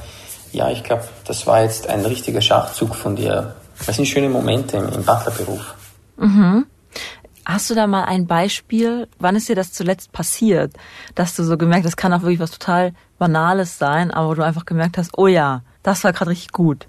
ja, 0.52 0.70
ich 0.70 0.84
glaube, 0.84 1.04
das 1.26 1.46
war 1.46 1.64
jetzt 1.64 1.88
ein 1.88 2.06
richtiger 2.06 2.42
Schachzug 2.42 2.96
von 2.96 3.16
dir. 3.16 3.56
Das 3.86 3.96
sind 3.96 4.06
schöne 4.06 4.30
Momente 4.30 4.78
im, 4.78 4.86
im 4.86 5.04
Butlerberuf. 5.04 5.76
Mhm. 6.18 6.65
Hast 7.46 7.70
du 7.70 7.76
da 7.76 7.88
mal 7.88 8.04
ein 8.04 8.28
Beispiel? 8.28 9.08
Wann 9.18 9.36
ist 9.36 9.50
dir 9.50 9.56
das 9.56 9.74
zuletzt 9.74 10.12
passiert, 10.12 10.74
dass 11.15 11.36
du 11.36 11.44
so 11.44 11.58
gemerkt 11.58 11.86
hast, 11.86 11.94
das 11.94 11.98
kann 11.98 12.13
auch 12.13 12.22
wirklich 12.22 12.39
was 12.39 12.52
total 12.52 12.94
Banales 13.18 13.80
sein, 13.80 14.12
aber 14.12 14.36
du 14.36 14.44
einfach 14.44 14.65
gemerkt 14.65 14.98
hast, 14.98 15.18
oh 15.18 15.26
ja, 15.26 15.63
das 15.82 16.04
war 16.04 16.13
gerade 16.13 16.30
richtig 16.32 16.52
gut. 16.52 16.88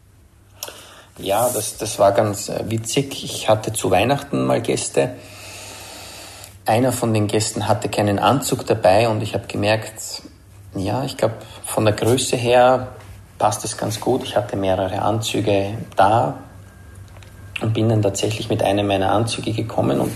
Ja, 1.16 1.48
das, 1.48 1.78
das 1.78 1.98
war 1.98 2.12
ganz 2.12 2.48
äh, 2.48 2.64
witzig. 2.68 3.24
Ich 3.24 3.48
hatte 3.48 3.72
zu 3.72 3.90
Weihnachten 3.90 4.44
mal 4.44 4.60
Gäste. 4.60 5.16
Einer 6.66 6.92
von 6.92 7.14
den 7.14 7.26
Gästen 7.26 7.66
hatte 7.66 7.88
keinen 7.88 8.18
Anzug 8.18 8.66
dabei 8.66 9.08
und 9.08 9.22
ich 9.22 9.34
habe 9.34 9.46
gemerkt, 9.46 10.22
ja, 10.74 11.04
ich 11.04 11.16
glaube, 11.16 11.36
von 11.64 11.84
der 11.84 11.94
Größe 11.94 12.36
her 12.36 12.88
passt 13.38 13.64
es 13.64 13.76
ganz 13.76 14.00
gut. 14.00 14.22
Ich 14.24 14.36
hatte 14.36 14.56
mehrere 14.56 15.02
Anzüge 15.02 15.78
da 15.96 16.38
und 17.62 17.74
bin 17.74 17.88
dann 17.88 18.02
tatsächlich 18.02 18.48
mit 18.48 18.62
einem 18.62 18.86
meiner 18.86 19.12
Anzüge 19.12 19.52
gekommen 19.52 20.00
und 20.00 20.12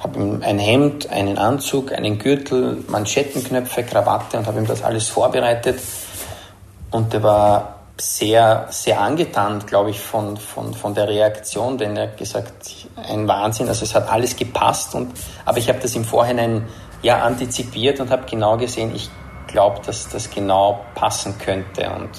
habe 0.00 0.20
ihm 0.20 0.42
ein 0.42 0.58
Hemd, 0.58 1.10
einen 1.10 1.38
Anzug, 1.38 1.92
einen 1.92 2.18
Gürtel, 2.18 2.84
Manschettenknöpfe, 2.88 3.82
Krawatte 3.84 4.38
und 4.38 4.46
habe 4.46 4.58
ihm 4.58 4.66
das 4.66 4.82
alles 4.82 5.08
vorbereitet. 5.08 5.80
Und 6.90 7.12
der 7.12 7.22
war 7.22 7.74
sehr, 7.96 8.66
sehr 8.70 9.00
angetan, 9.00 9.64
glaube 9.66 9.90
ich, 9.90 10.00
von, 10.00 10.36
von, 10.36 10.74
von 10.74 10.94
der 10.94 11.08
Reaktion, 11.08 11.78
denn 11.78 11.96
er 11.96 12.08
hat 12.08 12.16
gesagt, 12.16 12.52
ein 12.96 13.26
Wahnsinn, 13.28 13.68
also 13.68 13.84
es 13.84 13.94
hat 13.94 14.10
alles 14.10 14.36
gepasst. 14.36 14.94
Und, 14.94 15.12
aber 15.44 15.58
ich 15.58 15.68
habe 15.68 15.78
das 15.78 15.94
im 15.94 16.04
Vorhinein 16.04 16.66
ja 17.02 17.22
antizipiert 17.22 18.00
und 18.00 18.10
habe 18.10 18.24
genau 18.28 18.56
gesehen, 18.56 18.92
ich 18.94 19.08
glaube, 19.46 19.80
dass 19.86 20.08
das 20.08 20.30
genau 20.30 20.84
passen 20.94 21.38
könnte. 21.38 21.88
Und 21.90 22.10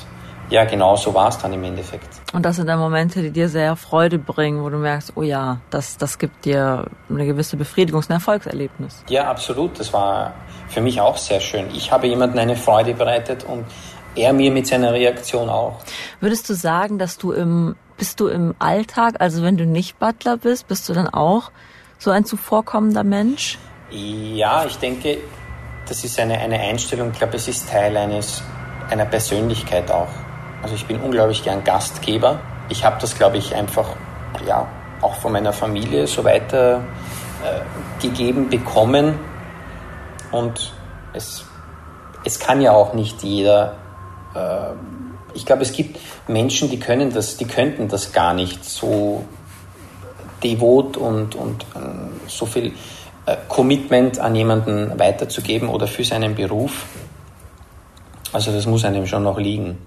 ja, 0.50 0.66
genau 0.66 0.96
so 0.96 1.14
war 1.14 1.30
es 1.30 1.38
dann 1.38 1.54
im 1.54 1.64
Endeffekt. 1.64 2.08
Und 2.34 2.46
das 2.46 2.58
sind 2.58 2.68
dann 2.68 2.80
Momente, 2.80 3.22
die 3.22 3.32
dir 3.32 3.50
sehr 3.50 3.76
Freude 3.76 4.20
bringen, 4.20 4.64
wo 4.64 4.70
du 4.70 4.78
merkst, 4.78 5.14
oh 5.16 5.24
ja, 5.24 5.60
das, 5.70 5.98
das 5.98 6.20
gibt 6.20 6.46
dir 6.46 6.86
eine 7.10 7.26
gewisse 7.26 7.58
Befriedigung, 7.58 8.04
ein 8.08 8.14
Erfolgserlebnis. 8.14 9.04
Ja, 9.10 9.30
absolut. 9.30 9.80
Das 9.80 9.92
war 9.92 10.34
für 10.68 10.82
mich 10.82 11.02
auch 11.02 11.18
sehr 11.18 11.40
schön. 11.40 11.68
Ich 11.74 11.92
habe 11.92 12.08
jemandem 12.08 12.40
eine 12.40 12.56
Freude 12.56 12.94
bereitet 12.94 13.44
und 13.44 13.66
er 14.16 14.34
mir 14.34 14.52
mit 14.52 14.68
seiner 14.68 14.94
Reaktion 14.94 15.50
auch. 15.50 15.80
Würdest 16.20 16.50
du 16.50 16.54
sagen, 16.54 17.00
dass 17.00 17.18
du 17.18 17.32
im, 17.32 17.76
bist 17.98 18.20
du 18.20 18.28
im 18.28 18.56
Alltag, 18.60 19.16
also 19.20 19.44
wenn 19.44 19.58
du 19.58 19.66
nicht 19.66 20.00
Butler 20.00 20.38
bist, 20.38 20.68
bist 20.68 20.88
du 20.88 20.94
dann 20.94 21.08
auch 21.08 21.52
so 21.98 22.12
ein 22.12 22.24
zuvorkommender 22.24 23.04
Mensch? 23.04 23.58
Ja, 23.90 24.66
ich 24.66 24.78
denke, 24.78 25.18
das 25.88 26.04
ist 26.04 26.20
eine, 26.20 26.38
eine 26.38 26.60
Einstellung, 26.60 27.12
ich 27.12 27.18
glaube, 27.18 27.36
es 27.36 27.48
ist 27.48 27.70
Teil 27.70 27.96
eines, 27.98 28.44
einer 28.90 29.06
Persönlichkeit 29.06 29.90
auch. 29.92 30.08
Also 30.66 30.74
ich 30.74 30.88
bin 30.88 31.00
unglaublich 31.00 31.44
gern 31.44 31.64
Gastgeber. 31.64 32.40
Ich 32.70 32.84
habe 32.84 32.98
das, 33.00 33.16
glaube 33.16 33.38
ich, 33.38 33.54
einfach 33.54 33.88
ja, 34.48 34.68
auch 35.00 35.14
von 35.14 35.32
meiner 35.32 35.54
Familie 35.54 36.08
so 36.08 36.24
weiter 36.24 36.82
äh, 37.44 38.02
gegeben 38.02 38.50
bekommen. 38.50 39.20
Und 40.32 40.74
es, 41.14 41.46
es 42.24 42.40
kann 42.40 42.62
ja 42.62 42.72
auch 42.72 42.96
nicht 42.96 43.22
jeder. 43.22 43.76
Äh, 44.34 44.72
ich 45.36 45.46
glaube, 45.46 45.62
es 45.62 45.72
gibt 45.72 46.00
Menschen, 46.28 46.72
die 46.72 46.80
können 46.80 47.14
das, 47.14 47.38
die 47.38 47.46
könnten 47.46 47.88
das 47.88 48.12
gar 48.12 48.34
nicht 48.34 48.66
so 48.66 49.24
devot 50.44 50.98
und, 50.98 51.36
und 51.36 51.62
äh, 51.76 52.26
so 52.26 52.48
viel 52.48 52.74
äh, 53.28 53.38
Commitment 53.50 54.18
an 54.18 54.34
jemanden 54.34 54.98
weiterzugeben 54.98 55.70
oder 55.70 55.86
für 55.86 56.04
seinen 56.04 56.34
Beruf. 56.34 56.88
Also 58.34 58.52
das 58.52 58.66
muss 58.66 58.84
einem 58.84 59.06
schon 59.06 59.22
noch 59.22 59.38
liegen. 59.38 59.78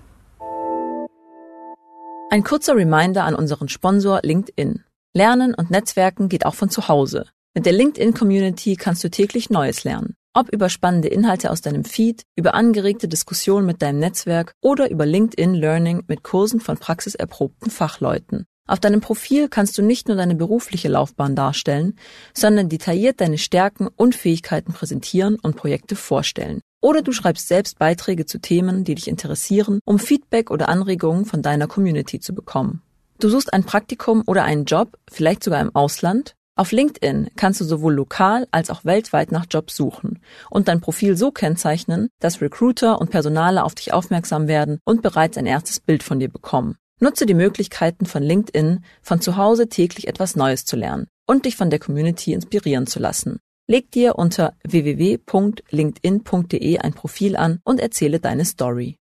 Ein 2.30 2.44
kurzer 2.44 2.76
Reminder 2.76 3.24
an 3.24 3.34
unseren 3.34 3.70
Sponsor 3.70 4.20
LinkedIn. 4.22 4.84
Lernen 5.14 5.54
und 5.54 5.70
Netzwerken 5.70 6.28
geht 6.28 6.44
auch 6.44 6.54
von 6.54 6.68
zu 6.68 6.86
Hause. 6.86 7.24
Mit 7.54 7.64
der 7.64 7.72
LinkedIn-Community 7.72 8.76
kannst 8.76 9.02
du 9.02 9.08
täglich 9.08 9.48
Neues 9.48 9.84
lernen. 9.84 10.14
Ob 10.34 10.50
über 10.50 10.68
spannende 10.68 11.08
Inhalte 11.08 11.50
aus 11.50 11.62
deinem 11.62 11.86
Feed, 11.86 12.24
über 12.36 12.52
angeregte 12.52 13.08
Diskussionen 13.08 13.64
mit 13.64 13.80
deinem 13.80 13.98
Netzwerk 13.98 14.52
oder 14.60 14.90
über 14.90 15.06
LinkedIn 15.06 15.54
Learning 15.54 16.04
mit 16.06 16.22
Kursen 16.22 16.60
von 16.60 16.76
praxiserprobten 16.76 17.70
Fachleuten. 17.70 18.44
Auf 18.66 18.78
deinem 18.78 19.00
Profil 19.00 19.48
kannst 19.48 19.78
du 19.78 19.82
nicht 19.82 20.08
nur 20.08 20.18
deine 20.18 20.34
berufliche 20.34 20.88
Laufbahn 20.88 21.34
darstellen, 21.34 21.94
sondern 22.34 22.68
detailliert 22.68 23.22
deine 23.22 23.38
Stärken 23.38 23.88
und 23.88 24.14
Fähigkeiten 24.14 24.74
präsentieren 24.74 25.38
und 25.40 25.56
Projekte 25.56 25.96
vorstellen. 25.96 26.60
Oder 26.80 27.02
du 27.02 27.12
schreibst 27.12 27.48
selbst 27.48 27.78
Beiträge 27.78 28.24
zu 28.24 28.38
Themen, 28.40 28.84
die 28.84 28.94
dich 28.94 29.08
interessieren, 29.08 29.80
um 29.84 29.98
Feedback 29.98 30.50
oder 30.50 30.68
Anregungen 30.68 31.24
von 31.24 31.42
deiner 31.42 31.66
Community 31.66 32.20
zu 32.20 32.34
bekommen. 32.34 32.82
Du 33.18 33.28
suchst 33.28 33.52
ein 33.52 33.64
Praktikum 33.64 34.22
oder 34.26 34.44
einen 34.44 34.64
Job, 34.64 34.96
vielleicht 35.10 35.42
sogar 35.42 35.60
im 35.60 35.74
Ausland? 35.74 36.34
Auf 36.54 36.72
LinkedIn 36.72 37.30
kannst 37.36 37.60
du 37.60 37.64
sowohl 37.64 37.94
lokal 37.94 38.46
als 38.50 38.70
auch 38.70 38.84
weltweit 38.84 39.32
nach 39.32 39.46
Jobs 39.50 39.76
suchen 39.76 40.20
und 40.50 40.68
dein 40.68 40.80
Profil 40.80 41.16
so 41.16 41.30
kennzeichnen, 41.30 42.08
dass 42.20 42.40
Recruiter 42.40 43.00
und 43.00 43.10
Personale 43.10 43.64
auf 43.64 43.74
dich 43.74 43.92
aufmerksam 43.92 44.48
werden 44.48 44.80
und 44.84 45.02
bereits 45.02 45.38
ein 45.38 45.46
erstes 45.46 45.78
Bild 45.78 46.02
von 46.02 46.18
dir 46.18 46.28
bekommen. 46.28 46.76
Nutze 47.00 47.26
die 47.26 47.34
Möglichkeiten 47.34 48.06
von 48.06 48.24
LinkedIn, 48.24 48.84
von 49.02 49.20
zu 49.20 49.36
Hause 49.36 49.68
täglich 49.68 50.08
etwas 50.08 50.34
Neues 50.34 50.64
zu 50.64 50.74
lernen 50.74 51.06
und 51.26 51.44
dich 51.44 51.54
von 51.54 51.70
der 51.70 51.78
Community 51.78 52.32
inspirieren 52.32 52.88
zu 52.88 52.98
lassen. 52.98 53.38
Leg 53.70 53.90
dir 53.90 54.16
unter 54.16 54.54
www.linkedin.de 54.66 56.78
ein 56.78 56.94
Profil 56.94 57.36
an 57.36 57.60
und 57.64 57.80
erzähle 57.80 58.18
deine 58.18 58.46
Story. 58.46 58.98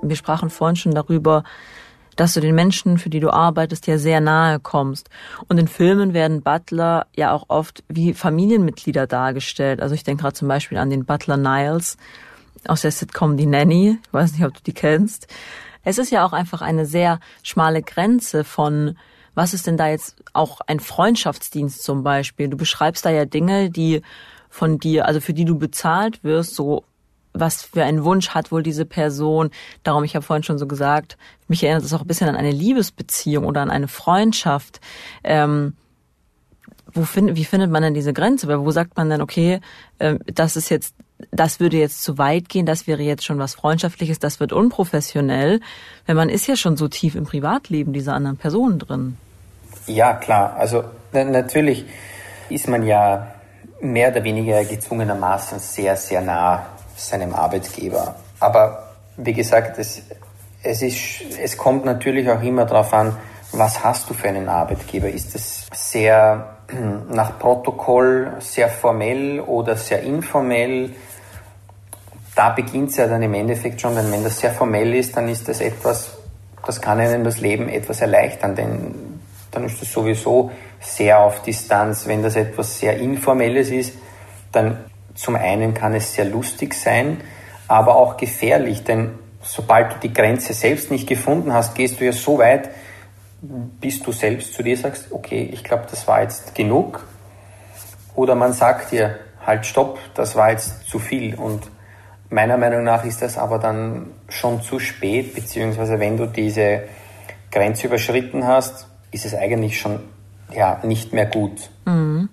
Wir 0.00 0.16
sprachen 0.16 0.48
vorhin 0.48 0.76
schon 0.76 0.94
darüber, 0.94 1.44
dass 2.16 2.32
du 2.32 2.40
den 2.40 2.54
Menschen, 2.54 2.96
für 2.96 3.10
die 3.10 3.20
du 3.20 3.28
arbeitest, 3.28 3.86
ja 3.86 3.98
sehr 3.98 4.22
nahe 4.22 4.58
kommst. 4.58 5.10
Und 5.48 5.58
in 5.58 5.68
Filmen 5.68 6.14
werden 6.14 6.40
Butler 6.40 7.08
ja 7.14 7.32
auch 7.32 7.44
oft 7.48 7.84
wie 7.88 8.14
Familienmitglieder 8.14 9.06
dargestellt. 9.06 9.82
Also 9.82 9.94
ich 9.94 10.04
denke 10.04 10.22
gerade 10.22 10.32
zum 10.32 10.48
Beispiel 10.48 10.78
an 10.78 10.88
den 10.88 11.04
Butler 11.04 11.36
Niles 11.36 11.98
aus 12.66 12.80
der 12.80 12.90
Sitcom 12.90 13.36
Die 13.36 13.44
Nanny. 13.44 13.98
Ich 14.02 14.14
weiß 14.14 14.32
nicht, 14.32 14.46
ob 14.46 14.54
du 14.54 14.60
die 14.64 14.72
kennst. 14.72 15.26
Es 15.84 15.98
ist 15.98 16.10
ja 16.10 16.24
auch 16.24 16.32
einfach 16.32 16.62
eine 16.62 16.86
sehr 16.86 17.20
schmale 17.42 17.82
Grenze 17.82 18.44
von 18.44 18.96
was 19.36 19.52
ist 19.52 19.66
denn 19.66 19.76
da 19.76 19.88
jetzt 19.88 20.16
auch 20.32 20.60
ein 20.66 20.80
Freundschaftsdienst 20.80 21.84
zum 21.84 22.02
Beispiel? 22.02 22.48
Du 22.48 22.56
beschreibst 22.56 23.04
da 23.04 23.10
ja 23.10 23.26
Dinge, 23.26 23.70
die 23.70 24.00
von 24.48 24.78
dir, 24.78 25.06
also 25.06 25.20
für 25.20 25.34
die 25.34 25.44
du 25.44 25.58
bezahlt 25.58 26.24
wirst, 26.24 26.54
so 26.54 26.84
was 27.34 27.62
für 27.62 27.84
einen 27.84 28.02
Wunsch 28.02 28.30
hat 28.30 28.50
wohl 28.50 28.62
diese 28.62 28.86
Person. 28.86 29.50
Darum, 29.82 30.04
ich 30.04 30.16
habe 30.16 30.24
vorhin 30.24 30.42
schon 30.42 30.56
so 30.56 30.66
gesagt, 30.66 31.18
mich 31.48 31.62
erinnert 31.62 31.84
es 31.84 31.92
auch 31.92 32.00
ein 32.00 32.06
bisschen 32.06 32.30
an 32.30 32.36
eine 32.36 32.50
Liebesbeziehung 32.50 33.44
oder 33.44 33.60
an 33.60 33.70
eine 33.70 33.88
Freundschaft. 33.88 34.80
Ähm, 35.22 35.74
wo 36.94 37.02
find, 37.02 37.36
wie 37.36 37.44
findet 37.44 37.70
man 37.70 37.82
denn 37.82 37.92
diese 37.92 38.14
Grenze? 38.14 38.48
Weil 38.48 38.60
wo 38.60 38.70
sagt 38.70 38.96
man 38.96 39.10
denn, 39.10 39.20
okay, 39.20 39.60
äh, 39.98 40.16
das 40.24 40.56
ist 40.56 40.70
jetzt, 40.70 40.94
das 41.30 41.60
würde 41.60 41.76
jetzt 41.76 42.02
zu 42.02 42.16
weit 42.16 42.48
gehen, 42.48 42.64
das 42.64 42.86
wäre 42.86 43.02
jetzt 43.02 43.24
schon 43.26 43.38
was 43.38 43.54
Freundschaftliches, 43.54 44.18
das 44.18 44.40
wird 44.40 44.54
unprofessionell, 44.54 45.60
wenn 46.06 46.16
man 46.16 46.30
ist 46.30 46.46
ja 46.46 46.56
schon 46.56 46.78
so 46.78 46.88
tief 46.88 47.14
im 47.14 47.24
Privatleben 47.24 47.92
dieser 47.92 48.14
anderen 48.14 48.38
Person 48.38 48.78
drin. 48.78 49.18
Ja, 49.86 50.14
klar. 50.14 50.56
Also 50.58 50.84
natürlich 51.12 51.86
ist 52.48 52.68
man 52.68 52.84
ja 52.84 53.28
mehr 53.80 54.10
oder 54.10 54.24
weniger 54.24 54.64
gezwungenermaßen 54.64 55.58
sehr, 55.58 55.96
sehr 55.96 56.20
nah 56.20 56.66
seinem 56.96 57.34
Arbeitgeber. 57.34 58.16
Aber 58.40 58.94
wie 59.16 59.32
gesagt, 59.32 59.78
es, 59.78 60.02
es, 60.62 60.82
ist, 60.82 61.38
es 61.40 61.56
kommt 61.56 61.84
natürlich 61.84 62.28
auch 62.30 62.42
immer 62.42 62.64
darauf 62.64 62.92
an, 62.92 63.16
was 63.52 63.82
hast 63.84 64.10
du 64.10 64.14
für 64.14 64.28
einen 64.28 64.48
Arbeitgeber? 64.48 65.08
Ist 65.08 65.34
es 65.34 65.66
sehr 65.72 66.56
nach 67.08 67.38
Protokoll, 67.38 68.32
sehr 68.40 68.68
formell 68.68 69.40
oder 69.40 69.76
sehr 69.76 70.02
informell? 70.02 70.90
Da 72.34 72.50
beginnt 72.50 72.90
es 72.90 72.96
ja 72.96 73.06
dann 73.06 73.22
im 73.22 73.34
Endeffekt 73.34 73.80
schon, 73.80 73.96
wenn 73.96 74.24
das 74.24 74.40
sehr 74.40 74.50
formell 74.50 74.94
ist, 74.94 75.16
dann 75.16 75.28
ist 75.28 75.48
das 75.48 75.60
etwas, 75.60 76.18
das 76.66 76.80
kann 76.80 76.98
einem 76.98 77.24
das 77.24 77.40
Leben 77.40 77.68
etwas 77.68 78.02
erleichtern, 78.02 78.54
denn 78.54 79.15
dann 79.56 79.64
ist 79.64 79.80
das 79.80 79.90
sowieso 79.90 80.50
sehr 80.80 81.18
auf 81.18 81.42
Distanz. 81.42 82.06
Wenn 82.06 82.22
das 82.22 82.36
etwas 82.36 82.78
sehr 82.78 82.98
Informelles 82.98 83.70
ist, 83.70 83.94
dann 84.52 84.84
zum 85.14 85.34
einen 85.34 85.72
kann 85.72 85.94
es 85.94 86.12
sehr 86.12 86.26
lustig 86.26 86.74
sein, 86.74 87.22
aber 87.68 87.96
auch 87.96 88.16
gefährlich, 88.16 88.84
denn 88.84 89.18
sobald 89.42 89.94
du 89.94 89.96
die 90.00 90.12
Grenze 90.12 90.52
selbst 90.52 90.90
nicht 90.90 91.08
gefunden 91.08 91.52
hast, 91.52 91.74
gehst 91.74 92.00
du 92.00 92.04
ja 92.04 92.12
so 92.12 92.38
weit, 92.38 92.68
bis 93.40 94.02
du 94.02 94.12
selbst 94.12 94.54
zu 94.54 94.62
dir 94.62 94.76
sagst, 94.76 95.06
okay, 95.10 95.48
ich 95.52 95.64
glaube, 95.64 95.84
das 95.90 96.06
war 96.06 96.22
jetzt 96.22 96.54
genug. 96.54 97.06
Oder 98.14 98.34
man 98.34 98.52
sagt 98.52 98.92
dir, 98.92 99.18
halt, 99.44 99.66
stopp, 99.66 99.98
das 100.14 100.36
war 100.36 100.50
jetzt 100.50 100.88
zu 100.88 100.98
viel. 100.98 101.34
Und 101.34 101.62
meiner 102.28 102.56
Meinung 102.56 102.84
nach 102.84 103.04
ist 103.04 103.22
das 103.22 103.38
aber 103.38 103.58
dann 103.58 104.10
schon 104.28 104.62
zu 104.62 104.78
spät, 104.78 105.34
beziehungsweise 105.34 105.98
wenn 106.00 106.16
du 106.16 106.26
diese 106.26 106.82
Grenze 107.50 107.86
überschritten 107.86 108.46
hast, 108.46 108.88
ist 109.16 109.24
es 109.24 109.34
eigentlich 109.34 109.80
schon 109.80 109.98
ja, 110.54 110.78
nicht 110.84 111.12
mehr 111.12 111.26
gut. 111.26 111.70
Mhm. 111.86 112.28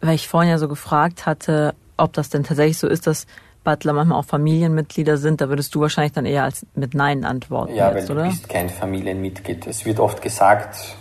Weil 0.00 0.14
ich 0.14 0.28
vorhin 0.28 0.50
ja 0.50 0.58
so 0.58 0.68
gefragt 0.68 1.24
hatte, 1.24 1.74
ob 1.96 2.12
das 2.12 2.28
denn 2.28 2.44
tatsächlich 2.44 2.78
so 2.78 2.86
ist, 2.86 3.06
dass 3.06 3.26
Butler 3.64 3.92
manchmal 3.92 4.18
auch 4.18 4.24
Familienmitglieder 4.24 5.16
sind, 5.16 5.40
da 5.40 5.48
würdest 5.48 5.74
du 5.74 5.80
wahrscheinlich 5.80 6.12
dann 6.12 6.26
eher 6.26 6.44
als 6.44 6.66
mit 6.74 6.94
Nein 6.94 7.24
antworten. 7.24 7.74
Ja, 7.74 7.92
jetzt, 7.92 8.08
weil 8.08 8.16
oder? 8.16 8.24
du 8.24 8.30
bist 8.30 8.48
kein 8.48 8.68
Familienmitglied. 8.68 9.66
Es 9.66 9.84
wird 9.84 9.98
oft 9.98 10.20
gesagt, 10.20 10.96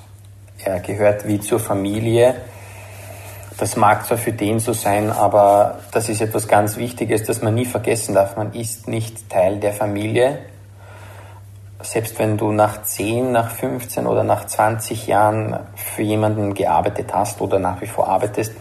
er 0.64 0.80
gehört 0.80 1.28
wie 1.28 1.40
zur 1.40 1.60
Familie. 1.60 2.36
Das 3.58 3.76
mag 3.76 4.06
zwar 4.06 4.18
für 4.18 4.32
den 4.32 4.60
so 4.60 4.74
sein, 4.74 5.12
aber 5.12 5.80
das 5.92 6.10
ist 6.10 6.22
etwas 6.22 6.48
ganz 6.48 6.78
Wichtiges, 6.78 7.24
das 7.24 7.42
man 7.42 7.54
nie 7.54 7.66
vergessen 7.66 8.16
darf. 8.16 8.36
Man 8.36 8.54
ist 8.54 8.88
nicht 8.88 9.30
Teil 9.30 9.60
der 9.60 9.74
Familie 9.74 10.40
selbst 11.82 12.18
wenn 12.20 12.38
du 12.38 12.52
nach 12.52 12.84
10, 12.84 13.32
nach 13.32 13.52
15 13.52 14.08
oder 14.08 14.24
nach 14.24 14.46
20 14.46 15.08
Jahren 15.08 15.60
für 15.76 16.02
jemanden 16.02 16.54
gearbeitet 16.54 17.14
hast 17.14 17.42
oder 17.42 17.60
nach 17.60 17.82
wie 17.82 17.88
vor 17.88 18.08
arbeitest, 18.08 18.54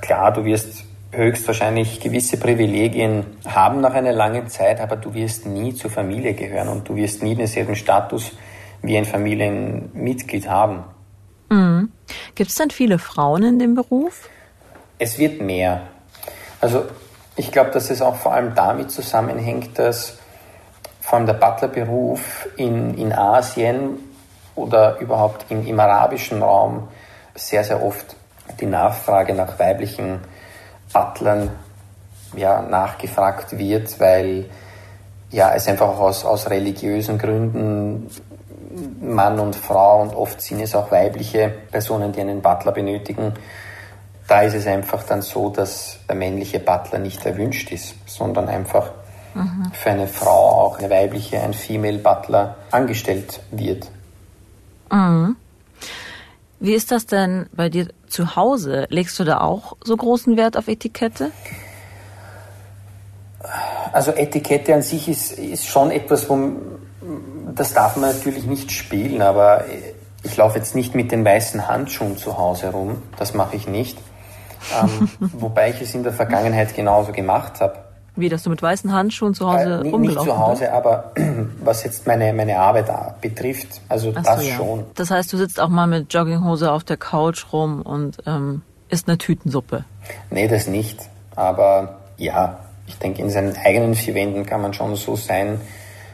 klar, 0.00 0.32
du 0.32 0.44
wirst 0.44 0.84
höchstwahrscheinlich 1.10 2.00
gewisse 2.00 2.36
Privilegien 2.38 3.24
haben 3.46 3.80
nach 3.80 3.94
einer 3.94 4.12
langen 4.12 4.48
Zeit, 4.48 4.80
aber 4.80 4.96
du 4.96 5.14
wirst 5.14 5.46
nie 5.46 5.74
zur 5.74 5.90
Familie 5.90 6.34
gehören 6.34 6.68
und 6.68 6.88
du 6.88 6.96
wirst 6.96 7.22
nie 7.22 7.34
denselben 7.34 7.76
Status 7.76 8.32
wie 8.82 8.96
ein 8.96 9.04
Familienmitglied 9.04 10.48
haben. 10.48 10.84
Mhm. 11.50 11.90
Gibt 12.34 12.50
es 12.50 12.56
denn 12.56 12.70
viele 12.70 12.98
Frauen 12.98 13.42
in 13.42 13.58
dem 13.58 13.74
Beruf? 13.74 14.28
Es 14.98 15.18
wird 15.18 15.40
mehr. 15.40 15.82
Also 16.60 16.84
ich 17.36 17.52
glaube, 17.52 17.70
dass 17.70 17.90
es 17.90 18.02
auch 18.02 18.16
vor 18.16 18.34
allem 18.34 18.54
damit 18.54 18.90
zusammenhängt, 18.90 19.78
dass 19.78 20.18
vor 21.08 21.16
allem 21.16 21.26
der 21.26 21.34
Butlerberuf 21.34 22.50
in, 22.56 22.98
in 22.98 23.14
Asien 23.14 23.98
oder 24.54 24.98
überhaupt 24.98 25.46
im, 25.48 25.66
im 25.66 25.80
arabischen 25.80 26.42
Raum 26.42 26.88
sehr, 27.34 27.64
sehr 27.64 27.82
oft 27.82 28.14
die 28.60 28.66
Nachfrage 28.66 29.32
nach 29.32 29.58
weiblichen 29.58 30.20
Butlern 30.92 31.50
ja, 32.36 32.60
nachgefragt 32.60 33.56
wird, 33.56 33.98
weil 33.98 34.50
ja, 35.30 35.54
es 35.54 35.66
einfach 35.66 35.88
auch 35.88 36.00
aus, 36.00 36.26
aus 36.26 36.50
religiösen 36.50 37.16
Gründen 37.16 38.10
Mann 39.00 39.40
und 39.40 39.56
Frau 39.56 40.02
und 40.02 40.14
oft 40.14 40.42
sind 40.42 40.60
es 40.60 40.74
auch 40.74 40.90
weibliche 40.90 41.50
Personen, 41.70 42.12
die 42.12 42.20
einen 42.20 42.42
Butler 42.42 42.72
benötigen. 42.72 43.32
Da 44.26 44.42
ist 44.42 44.54
es 44.54 44.66
einfach 44.66 45.04
dann 45.04 45.22
so, 45.22 45.48
dass 45.48 46.00
der 46.06 46.16
männliche 46.16 46.60
Butler 46.60 46.98
nicht 46.98 47.24
erwünscht 47.24 47.72
ist, 47.72 47.94
sondern 48.04 48.46
einfach 48.48 48.90
mhm. 49.38 49.72
für 49.72 49.90
eine 49.90 50.06
Frau, 50.06 50.64
auch 50.64 50.78
eine 50.78 50.90
weibliche, 50.90 51.40
ein 51.40 51.54
Female 51.54 51.98
Butler 51.98 52.56
angestellt 52.70 53.40
wird. 53.50 53.90
Mhm. 54.90 55.36
Wie 56.60 56.74
ist 56.74 56.90
das 56.90 57.06
denn 57.06 57.46
bei 57.52 57.68
dir 57.68 57.88
zu 58.08 58.34
Hause? 58.34 58.86
Legst 58.90 59.18
du 59.18 59.24
da 59.24 59.40
auch 59.40 59.76
so 59.84 59.96
großen 59.96 60.36
Wert 60.36 60.56
auf 60.56 60.66
Etikette? 60.66 61.30
Also 63.92 64.10
Etikette 64.10 64.74
an 64.74 64.82
sich 64.82 65.08
ist, 65.08 65.32
ist 65.32 65.66
schon 65.66 65.90
etwas, 65.90 66.28
wo 66.28 66.36
das 67.54 67.72
darf 67.74 67.96
man 67.96 68.10
natürlich 68.10 68.44
nicht 68.44 68.72
spielen, 68.72 69.22
aber 69.22 69.64
ich 70.22 70.36
laufe 70.36 70.58
jetzt 70.58 70.74
nicht 70.74 70.94
mit 70.94 71.12
den 71.12 71.24
weißen 71.24 71.68
Handschuhen 71.68 72.16
zu 72.16 72.36
Hause 72.38 72.70
rum. 72.70 73.02
Das 73.18 73.34
mache 73.34 73.56
ich 73.56 73.66
nicht. 73.66 73.98
Ähm, 74.80 75.08
wobei 75.20 75.70
ich 75.70 75.80
es 75.80 75.94
in 75.94 76.02
der 76.02 76.12
Vergangenheit 76.12 76.74
genauso 76.74 77.12
gemacht 77.12 77.60
habe. 77.60 77.87
Wie, 78.18 78.28
dass 78.28 78.42
du 78.42 78.50
mit 78.50 78.60
weißen 78.60 78.92
Handschuhen 78.92 79.32
zu 79.32 79.48
Hause 79.50 79.82
äh, 79.84 79.96
Nicht 79.96 80.20
zu 80.20 80.38
Hause, 80.38 80.62
bist? 80.62 80.72
aber 80.72 81.12
was 81.62 81.84
jetzt 81.84 82.06
meine, 82.06 82.32
meine 82.32 82.58
Arbeit 82.58 82.90
betrifft, 83.20 83.80
also 83.88 84.12
Ach 84.14 84.22
das 84.24 84.40
so, 84.40 84.48
ja. 84.48 84.56
schon. 84.56 84.84
Das 84.96 85.10
heißt, 85.10 85.32
du 85.32 85.36
sitzt 85.36 85.60
auch 85.60 85.68
mal 85.68 85.86
mit 85.86 86.12
Jogginghose 86.12 86.72
auf 86.72 86.82
der 86.82 86.96
Couch 86.96 87.46
rum 87.52 87.80
und 87.82 88.18
ähm, 88.26 88.62
isst 88.88 89.08
eine 89.08 89.18
Tütensuppe? 89.18 89.84
Nee, 90.30 90.48
das 90.48 90.66
nicht. 90.66 90.98
Aber 91.36 91.98
ja, 92.16 92.58
ich 92.88 92.98
denke, 92.98 93.22
in 93.22 93.30
seinen 93.30 93.56
eigenen 93.56 93.94
vier 93.94 94.14
Wänden 94.14 94.44
kann 94.46 94.62
man 94.62 94.72
schon 94.74 94.96
so 94.96 95.14
sein, 95.14 95.60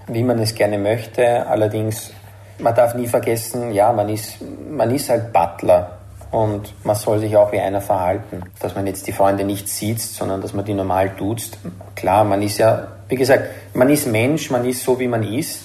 wie 0.06 0.22
man 0.22 0.38
es 0.40 0.54
gerne 0.54 0.76
möchte. 0.76 1.46
Allerdings, 1.46 2.10
man 2.58 2.74
darf 2.74 2.94
nie 2.94 3.06
vergessen, 3.06 3.72
ja, 3.72 3.92
man 3.92 4.10
ist, 4.10 4.36
man 4.70 4.90
ist 4.94 5.08
halt 5.08 5.32
Butler 5.32 5.98
und 6.34 6.74
man 6.84 6.96
soll 6.96 7.20
sich 7.20 7.36
auch 7.36 7.52
wie 7.52 7.60
einer 7.60 7.80
verhalten. 7.80 8.42
Dass 8.58 8.74
man 8.74 8.88
jetzt 8.88 9.06
die 9.06 9.12
Freunde 9.12 9.44
nicht 9.44 9.68
sieht, 9.68 10.00
sondern 10.00 10.40
dass 10.40 10.52
man 10.52 10.64
die 10.64 10.74
normal 10.74 11.10
duzt. 11.10 11.58
Klar, 11.94 12.24
man 12.24 12.42
ist 12.42 12.58
ja, 12.58 12.88
wie 13.08 13.14
gesagt, 13.14 13.44
man 13.72 13.88
ist 13.88 14.08
Mensch, 14.08 14.50
man 14.50 14.64
ist 14.64 14.82
so, 14.82 14.98
wie 14.98 15.06
man 15.06 15.22
ist, 15.22 15.62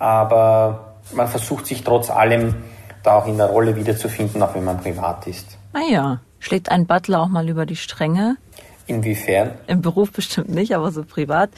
aber 0.00 0.94
man 1.12 1.28
versucht 1.28 1.66
sich 1.66 1.84
trotz 1.84 2.10
allem 2.10 2.56
da 3.04 3.18
auch 3.18 3.28
in 3.28 3.36
der 3.36 3.46
Rolle 3.46 3.76
wiederzufinden, 3.76 4.42
auch 4.42 4.52
wenn 4.56 4.64
man 4.64 4.80
privat 4.80 5.28
ist. 5.28 5.56
Naja, 5.72 6.18
schlägt 6.40 6.72
ein 6.72 6.86
Butler 6.86 7.20
auch 7.20 7.28
mal 7.28 7.48
über 7.48 7.64
die 7.64 7.76
Stränge? 7.76 8.36
Inwiefern? 8.88 9.52
Im 9.68 9.80
Beruf 9.80 10.10
bestimmt 10.10 10.48
nicht, 10.48 10.74
aber 10.74 10.90
so 10.90 11.04
privat. 11.04 11.50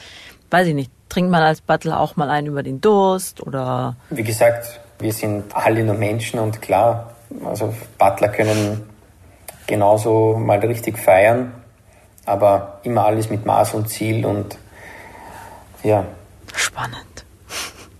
Weiß 0.51 0.67
ich 0.67 0.75
nicht. 0.75 0.91
Trinkt 1.09 1.31
man 1.31 1.41
als 1.41 1.61
Butler 1.61 1.99
auch 1.99 2.17
mal 2.17 2.29
einen 2.29 2.47
über 2.47 2.61
den 2.61 2.81
Durst 2.81 3.41
oder? 3.41 3.95
Wie 4.11 4.23
gesagt, 4.23 4.79
wir 4.99 5.11
sind 5.11 5.55
alle 5.55 5.83
nur 5.83 5.95
Menschen 5.95 6.39
und 6.39 6.61
klar, 6.61 7.12
also 7.45 7.73
Butler 7.97 8.29
können 8.29 8.89
genauso 9.67 10.37
mal 10.37 10.59
richtig 10.59 10.97
feiern, 10.97 11.53
aber 12.25 12.79
immer 12.83 13.05
alles 13.05 13.29
mit 13.29 13.45
Maß 13.45 13.73
und 13.73 13.89
Ziel 13.89 14.25
und 14.25 14.57
ja. 15.83 16.05
Spannend. 16.55 17.25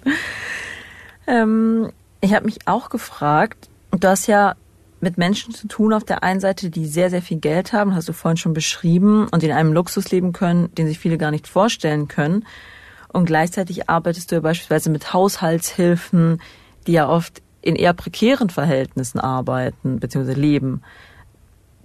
ähm, 1.27 1.91
ich 2.21 2.33
habe 2.33 2.45
mich 2.45 2.59
auch 2.67 2.89
gefragt, 2.89 3.69
du 3.91 4.07
hast 4.07 4.27
ja 4.27 4.55
mit 5.03 5.17
Menschen 5.17 5.53
zu 5.53 5.67
tun 5.67 5.93
auf 5.93 6.05
der 6.05 6.23
einen 6.23 6.39
Seite, 6.39 6.69
die 6.69 6.85
sehr, 6.85 7.09
sehr 7.09 7.21
viel 7.21 7.37
Geld 7.37 7.73
haben, 7.73 7.93
hast 7.93 8.07
du 8.07 8.13
vorhin 8.13 8.37
schon 8.37 8.53
beschrieben, 8.53 9.27
und 9.29 9.43
in 9.43 9.51
einem 9.51 9.73
Luxus 9.73 10.09
leben 10.11 10.31
können, 10.31 10.73
den 10.75 10.87
sich 10.87 10.97
viele 10.97 11.17
gar 11.17 11.29
nicht 11.29 11.47
vorstellen 11.47 12.07
können. 12.07 12.45
Und 13.09 13.25
gleichzeitig 13.25 13.89
arbeitest 13.89 14.31
du 14.31 14.35
ja 14.35 14.41
beispielsweise 14.41 14.89
mit 14.89 15.13
Haushaltshilfen, 15.13 16.41
die 16.87 16.93
ja 16.93 17.09
oft 17.09 17.42
in 17.63 17.75
eher 17.75 17.93
prekären 17.93 18.49
Verhältnissen 18.49 19.19
arbeiten 19.19 19.99
bzw. 19.99 20.33
leben. 20.33 20.81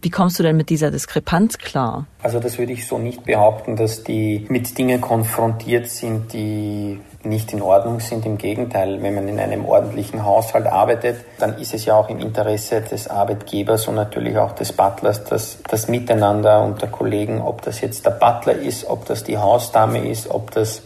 Wie 0.00 0.10
kommst 0.10 0.38
du 0.38 0.44
denn 0.44 0.56
mit 0.56 0.70
dieser 0.70 0.92
Diskrepanz 0.92 1.58
klar? 1.58 2.06
Also 2.22 2.38
das 2.38 2.56
würde 2.56 2.72
ich 2.72 2.86
so 2.86 2.98
nicht 2.98 3.24
behaupten, 3.24 3.74
dass 3.74 4.04
die 4.04 4.46
mit 4.48 4.78
Dingen 4.78 5.00
konfrontiert 5.00 5.88
sind, 5.88 6.32
die 6.32 7.00
nicht 7.24 7.52
in 7.52 7.60
Ordnung 7.60 7.98
sind. 7.98 8.24
Im 8.24 8.38
Gegenteil, 8.38 9.02
wenn 9.02 9.16
man 9.16 9.26
in 9.26 9.40
einem 9.40 9.64
ordentlichen 9.64 10.24
Haushalt 10.24 10.66
arbeitet, 10.66 11.16
dann 11.40 11.58
ist 11.58 11.74
es 11.74 11.84
ja 11.84 11.96
auch 11.96 12.08
im 12.10 12.20
Interesse 12.20 12.80
des 12.80 13.08
Arbeitgebers 13.08 13.88
und 13.88 13.96
natürlich 13.96 14.38
auch 14.38 14.52
des 14.52 14.72
Butlers, 14.72 15.24
dass 15.24 15.58
das 15.68 15.88
Miteinander 15.88 16.62
unter 16.62 16.86
Kollegen, 16.86 17.40
ob 17.40 17.62
das 17.62 17.80
jetzt 17.80 18.06
der 18.06 18.12
Butler 18.12 18.54
ist, 18.54 18.86
ob 18.86 19.04
das 19.06 19.24
die 19.24 19.36
Hausdame 19.36 20.08
ist, 20.08 20.30
ob 20.30 20.52
das 20.52 20.82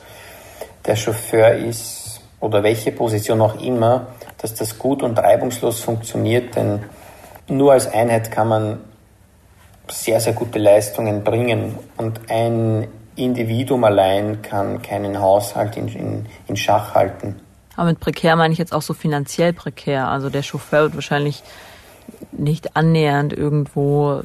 der 0.87 0.97
Chauffeur 0.97 1.53
ist 1.55 2.23
oder 2.41 2.63
welche 2.63 2.93
Position 2.93 3.43
auch 3.43 3.61
immer, 3.61 4.07
dass 4.43 4.55
das 4.55 4.79
gut 4.79 5.03
und 5.03 5.19
reibungslos 5.19 5.81
funktioniert, 5.81 6.57
denn 6.57 6.81
nur 7.49 7.73
als 7.73 7.87
Einheit 7.93 8.31
kann 8.31 8.49
man 8.49 8.81
sehr, 9.91 10.21
sehr 10.21 10.33
gute 10.33 10.59
Leistungen 10.59 11.25
bringen 11.25 11.79
und 11.97 12.21
ein 12.29 12.89
Individuum 13.17 13.85
allein 13.85 14.43
kann 14.43 14.83
keinen 14.83 15.21
Haushalt 15.21 15.77
in, 15.77 15.89
in, 15.89 16.27
in 16.47 16.57
Schach 16.57 16.95
halten. 16.95 17.41
Aber 17.77 17.89
mit 17.89 18.01
prekär 18.01 18.37
meine 18.37 18.53
ich 18.53 18.59
jetzt 18.59 18.73
auch 18.73 18.83
so 18.83 18.95
finanziell 18.95 19.53
prekär. 19.53 20.09
Also 20.09 20.29
der 20.29 20.43
Chauffeur 20.43 20.83
wird 20.83 20.95
wahrscheinlich 20.95 21.43
nicht 22.33 22.77
annähernd 22.77 23.33
irgendwo 23.33 24.23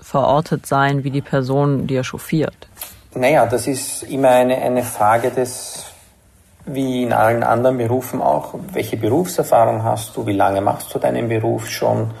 verortet 0.00 0.66
sein 0.66 1.04
wie 1.04 1.10
die 1.10 1.20
Person, 1.20 1.86
die 1.86 1.96
er 1.96 2.04
chauffiert. 2.04 2.68
Naja, 3.14 3.46
das 3.46 3.66
ist 3.66 4.04
immer 4.04 4.30
eine, 4.30 4.56
eine 4.58 4.82
Frage 4.82 5.30
des, 5.30 5.86
wie 6.74 7.02
in 7.02 7.12
allen 7.12 7.42
anderen 7.42 7.78
Berufen 7.78 8.20
auch, 8.20 8.54
welche 8.72 8.96
Berufserfahrung 8.96 9.82
hast 9.82 10.16
du, 10.16 10.26
wie 10.26 10.32
lange 10.32 10.60
machst 10.60 10.94
du 10.94 10.98
deinen 10.98 11.28
Beruf 11.28 11.68
schon? 11.68 12.12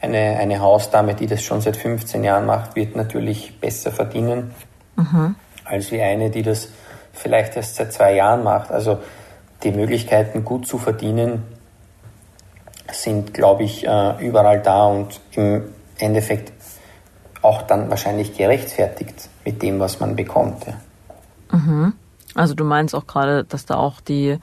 Eine, 0.00 0.36
eine 0.38 0.60
Hausdame, 0.60 1.14
die 1.14 1.26
das 1.26 1.42
schon 1.42 1.60
seit 1.60 1.76
15 1.76 2.24
Jahren 2.24 2.46
macht, 2.46 2.76
wird 2.76 2.94
natürlich 2.94 3.58
besser 3.58 3.90
verdienen 3.90 4.52
mhm. 4.96 5.34
als 5.64 5.90
wie 5.92 6.02
eine, 6.02 6.30
die 6.30 6.42
das 6.42 6.68
vielleicht 7.12 7.56
erst 7.56 7.76
seit 7.76 7.92
zwei 7.92 8.14
Jahren 8.14 8.42
macht. 8.42 8.70
Also 8.70 8.98
die 9.62 9.70
Möglichkeiten, 9.70 10.44
gut 10.44 10.66
zu 10.66 10.78
verdienen, 10.78 11.44
sind, 12.92 13.32
glaube 13.32 13.62
ich, 13.62 13.86
äh, 13.86 14.26
überall 14.26 14.60
da 14.60 14.86
und 14.86 15.20
im 15.32 15.72
Endeffekt 15.98 16.52
auch 17.42 17.62
dann 17.62 17.90
wahrscheinlich 17.90 18.36
gerechtfertigt 18.36 19.28
mit 19.44 19.62
dem, 19.62 19.80
was 19.80 20.00
man 20.00 20.16
bekommt. 20.16 20.66
Ja. 20.66 21.56
Mhm. 21.56 21.94
Also 22.34 22.54
du 22.54 22.64
meinst 22.64 22.94
auch 22.94 23.06
gerade, 23.06 23.44
dass 23.44 23.66
da 23.66 23.76
auch 23.76 24.00
die, 24.00 24.38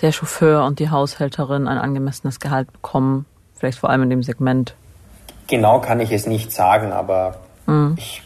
der 0.00 0.12
Chauffeur 0.12 0.64
und 0.64 0.78
die 0.78 0.90
Haushälterin 0.90 1.68
ein 1.68 1.78
angemessenes 1.78 2.40
Gehalt 2.40 2.72
bekommen, 2.72 3.26
vielleicht 3.54 3.78
vor 3.78 3.90
allem 3.90 4.02
in 4.04 4.10
dem 4.10 4.22
Segment. 4.22 4.74
Genau 5.46 5.80
kann 5.80 6.00
ich 6.00 6.10
es 6.12 6.26
nicht 6.26 6.52
sagen, 6.52 6.92
aber 6.92 7.36
mhm. 7.66 7.94
ich 7.98 8.22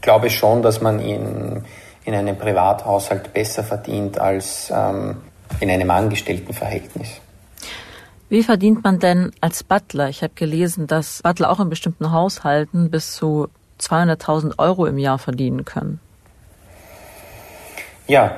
glaube 0.00 0.30
schon, 0.30 0.62
dass 0.62 0.80
man 0.80 1.00
in, 1.00 1.64
in 2.04 2.14
einem 2.14 2.36
Privathaushalt 2.36 3.32
besser 3.32 3.62
verdient 3.62 4.18
als 4.18 4.72
ähm, 4.74 5.16
in 5.60 5.70
einem 5.70 5.90
Angestelltenverhältnis. 5.90 7.20
Wie 8.28 8.42
verdient 8.42 8.84
man 8.84 8.98
denn 8.98 9.32
als 9.40 9.64
Butler? 9.64 10.08
Ich 10.08 10.22
habe 10.22 10.34
gelesen, 10.34 10.86
dass 10.86 11.22
Butler 11.22 11.50
auch 11.50 11.60
in 11.60 11.70
bestimmten 11.70 12.12
Haushalten 12.12 12.90
bis 12.90 13.14
zu 13.14 13.48
200.000 13.80 14.58
Euro 14.58 14.86
im 14.86 14.98
Jahr 14.98 15.18
verdienen 15.18 15.64
können. 15.64 16.00
Ja, 18.08 18.36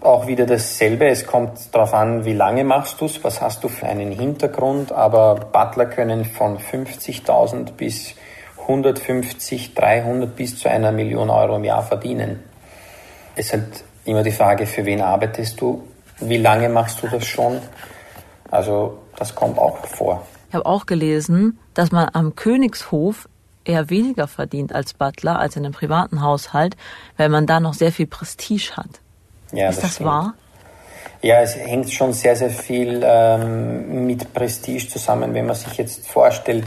auch 0.00 0.26
wieder 0.26 0.46
dasselbe. 0.46 1.06
Es 1.08 1.26
kommt 1.26 1.74
darauf 1.74 1.92
an, 1.92 2.24
wie 2.24 2.32
lange 2.32 2.64
machst 2.64 3.00
du 3.00 3.04
es, 3.04 3.22
was 3.22 3.42
hast 3.42 3.62
du 3.62 3.68
für 3.68 3.86
einen 3.86 4.10
Hintergrund. 4.10 4.92
Aber 4.92 5.34
Butler 5.34 5.86
können 5.86 6.24
von 6.24 6.58
50.000 6.58 7.72
bis 7.72 8.14
150, 8.62 9.74
300 9.74 10.34
bis 10.34 10.58
zu 10.58 10.70
einer 10.70 10.90
Million 10.90 11.28
Euro 11.28 11.56
im 11.56 11.64
Jahr 11.64 11.82
verdienen. 11.82 12.42
Es 13.36 13.46
ist 13.46 13.52
halt 13.52 13.84
immer 14.06 14.22
die 14.22 14.32
Frage, 14.32 14.66
für 14.66 14.86
wen 14.86 15.02
arbeitest 15.02 15.60
du, 15.60 15.84
wie 16.20 16.38
lange 16.38 16.70
machst 16.70 17.02
du 17.02 17.08
das 17.08 17.26
schon. 17.26 17.60
Also 18.50 18.98
das 19.16 19.34
kommt 19.34 19.58
auch 19.58 19.84
vor. 19.86 20.26
Ich 20.48 20.54
habe 20.54 20.66
auch 20.66 20.86
gelesen, 20.86 21.58
dass 21.74 21.92
man 21.92 22.08
am 22.12 22.34
Königshof 22.36 23.28
eher 23.64 23.90
weniger 23.90 24.26
verdient 24.26 24.74
als 24.74 24.94
Butler 24.94 25.38
als 25.38 25.56
in 25.56 25.64
einem 25.64 25.74
privaten 25.74 26.22
Haushalt, 26.22 26.76
weil 27.16 27.28
man 27.28 27.46
da 27.46 27.60
noch 27.60 27.74
sehr 27.74 27.92
viel 27.92 28.06
Prestige 28.06 28.72
hat. 28.76 29.00
Ja, 29.52 29.68
Ist 29.68 29.82
das, 29.82 29.96
das 29.96 30.04
wahr? 30.04 30.34
Ja, 31.22 31.40
es 31.40 31.56
hängt 31.56 31.90
schon 31.90 32.12
sehr, 32.12 32.34
sehr 32.34 32.50
viel 32.50 33.02
ähm, 33.04 34.06
mit 34.06 34.32
Prestige 34.32 34.88
zusammen. 34.88 35.34
Wenn 35.34 35.46
man 35.46 35.54
sich 35.54 35.74
jetzt 35.74 36.08
vorstellt, 36.08 36.66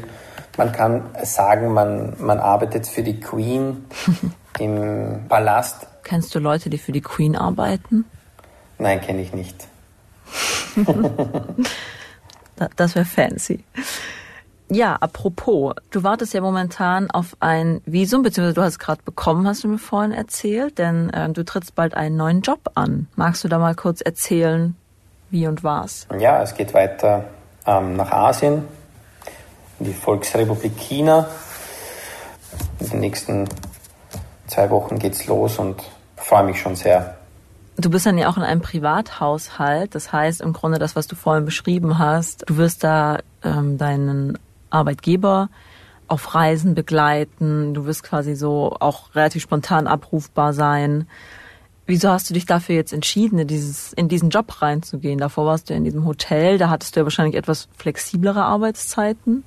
man 0.57 0.71
kann 0.71 1.09
sagen, 1.23 1.73
man, 1.73 2.13
man 2.19 2.39
arbeitet 2.39 2.87
für 2.87 3.01
die 3.01 3.19
Queen 3.19 3.85
im 4.59 5.25
Palast. 5.27 5.87
Kennst 6.03 6.35
du 6.35 6.39
Leute, 6.39 6.69
die 6.69 6.77
für 6.77 6.91
die 6.91 7.01
Queen 7.01 7.35
arbeiten? 7.35 8.05
Nein, 8.77 9.01
kenne 9.01 9.21
ich 9.21 9.33
nicht. 9.33 9.67
das 12.75 12.95
wäre 12.95 13.05
fancy. 13.05 13.63
Ja, 14.69 14.95
apropos, 14.95 15.75
du 15.91 16.03
wartest 16.03 16.33
ja 16.33 16.41
momentan 16.41 17.11
auf 17.11 17.35
ein 17.39 17.81
Visum, 17.85 18.23
beziehungsweise 18.23 18.55
du 18.55 18.61
hast 18.61 18.71
es 18.73 18.79
gerade 18.79 19.01
bekommen, 19.03 19.47
hast 19.47 19.63
du 19.63 19.67
mir 19.67 19.77
vorhin 19.77 20.11
erzählt, 20.11 20.79
denn 20.79 21.09
äh, 21.11 21.29
du 21.29 21.43
trittst 21.43 21.75
bald 21.75 21.93
einen 21.93 22.15
neuen 22.15 22.41
Job 22.41 22.71
an. 22.73 23.07
Magst 23.15 23.43
du 23.43 23.47
da 23.47 23.59
mal 23.59 23.75
kurz 23.75 24.01
erzählen, 24.01 24.75
wie 25.29 25.47
und 25.47 25.63
was? 25.63 26.07
Ja, 26.17 26.41
es 26.41 26.55
geht 26.55 26.73
weiter 26.73 27.25
ähm, 27.65 27.95
nach 27.95 28.11
Asien, 28.11 28.63
in 29.79 29.85
die 29.85 29.93
Volksrepublik 29.93 30.77
China. 30.77 31.27
In 32.79 32.89
den 32.89 32.99
nächsten 32.99 33.49
zwei 34.47 34.69
Wochen 34.69 34.99
geht's 34.99 35.27
los 35.27 35.59
und 35.59 35.81
freue 36.15 36.43
mich 36.43 36.59
schon 36.59 36.75
sehr. 36.75 37.17
Du 37.77 37.89
bist 37.89 38.05
dann 38.05 38.17
ja 38.19 38.29
auch 38.29 38.37
in 38.37 38.43
einem 38.43 38.61
Privathaushalt, 38.61 39.95
das 39.95 40.13
heißt 40.13 40.41
im 40.41 40.53
Grunde 40.53 40.77
das, 40.77 40.95
was 40.95 41.07
du 41.07 41.15
vorhin 41.15 41.45
beschrieben 41.45 41.97
hast, 41.97 42.47
du 42.47 42.57
wirst 42.57 42.83
da 42.83 43.17
ähm, 43.43 43.79
deinen 43.79 44.37
Arbeitgeber 44.73 45.49
auf 46.07 46.35
Reisen 46.35 46.75
begleiten, 46.75 47.73
du 47.73 47.85
wirst 47.85 48.03
quasi 48.03 48.35
so 48.35 48.75
auch 48.79 49.15
relativ 49.15 49.41
spontan 49.41 49.87
abrufbar 49.87 50.53
sein. 50.53 51.07
Wieso 51.85 52.09
hast 52.09 52.29
du 52.29 52.33
dich 52.33 52.45
dafür 52.45 52.75
jetzt 52.75 52.93
entschieden, 52.93 53.39
in, 53.39 53.47
dieses, 53.47 53.93
in 53.93 54.07
diesen 54.09 54.29
Job 54.29 54.61
reinzugehen? 54.61 55.17
Davor 55.17 55.45
warst 55.45 55.69
du 55.69 55.73
ja 55.73 55.77
in 55.77 55.83
diesem 55.83 56.05
Hotel, 56.05 56.57
da 56.57 56.69
hattest 56.69 56.95
du 56.95 57.01
ja 57.01 57.05
wahrscheinlich 57.05 57.35
etwas 57.35 57.67
flexiblere 57.77 58.43
Arbeitszeiten. 58.43 59.43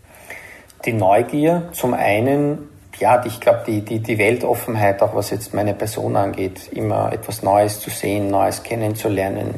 Die 0.85 0.93
Neugier 0.93 1.69
zum 1.73 1.95
einen 1.95 2.59
ja, 2.99 3.23
ich 3.25 3.41
glaube, 3.41 3.63
die, 3.67 3.83
die, 3.83 3.99
die 4.01 4.19
Weltoffenheit, 4.19 5.03
auch 5.03 5.15
was 5.15 5.31
jetzt 5.31 5.53
meine 5.53 5.75
Person 5.75 6.17
angeht, 6.17 6.69
immer 6.73 7.13
etwas 7.13 7.43
Neues 7.43 7.81
zu 7.81 7.91
sehen, 7.91 8.31
Neues 8.31 8.63
kennenzulernen, 8.63 9.57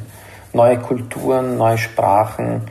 neue 0.51 0.77
Kulturen, 0.79 1.57
neue 1.57 1.77
Sprachen. 1.77 2.63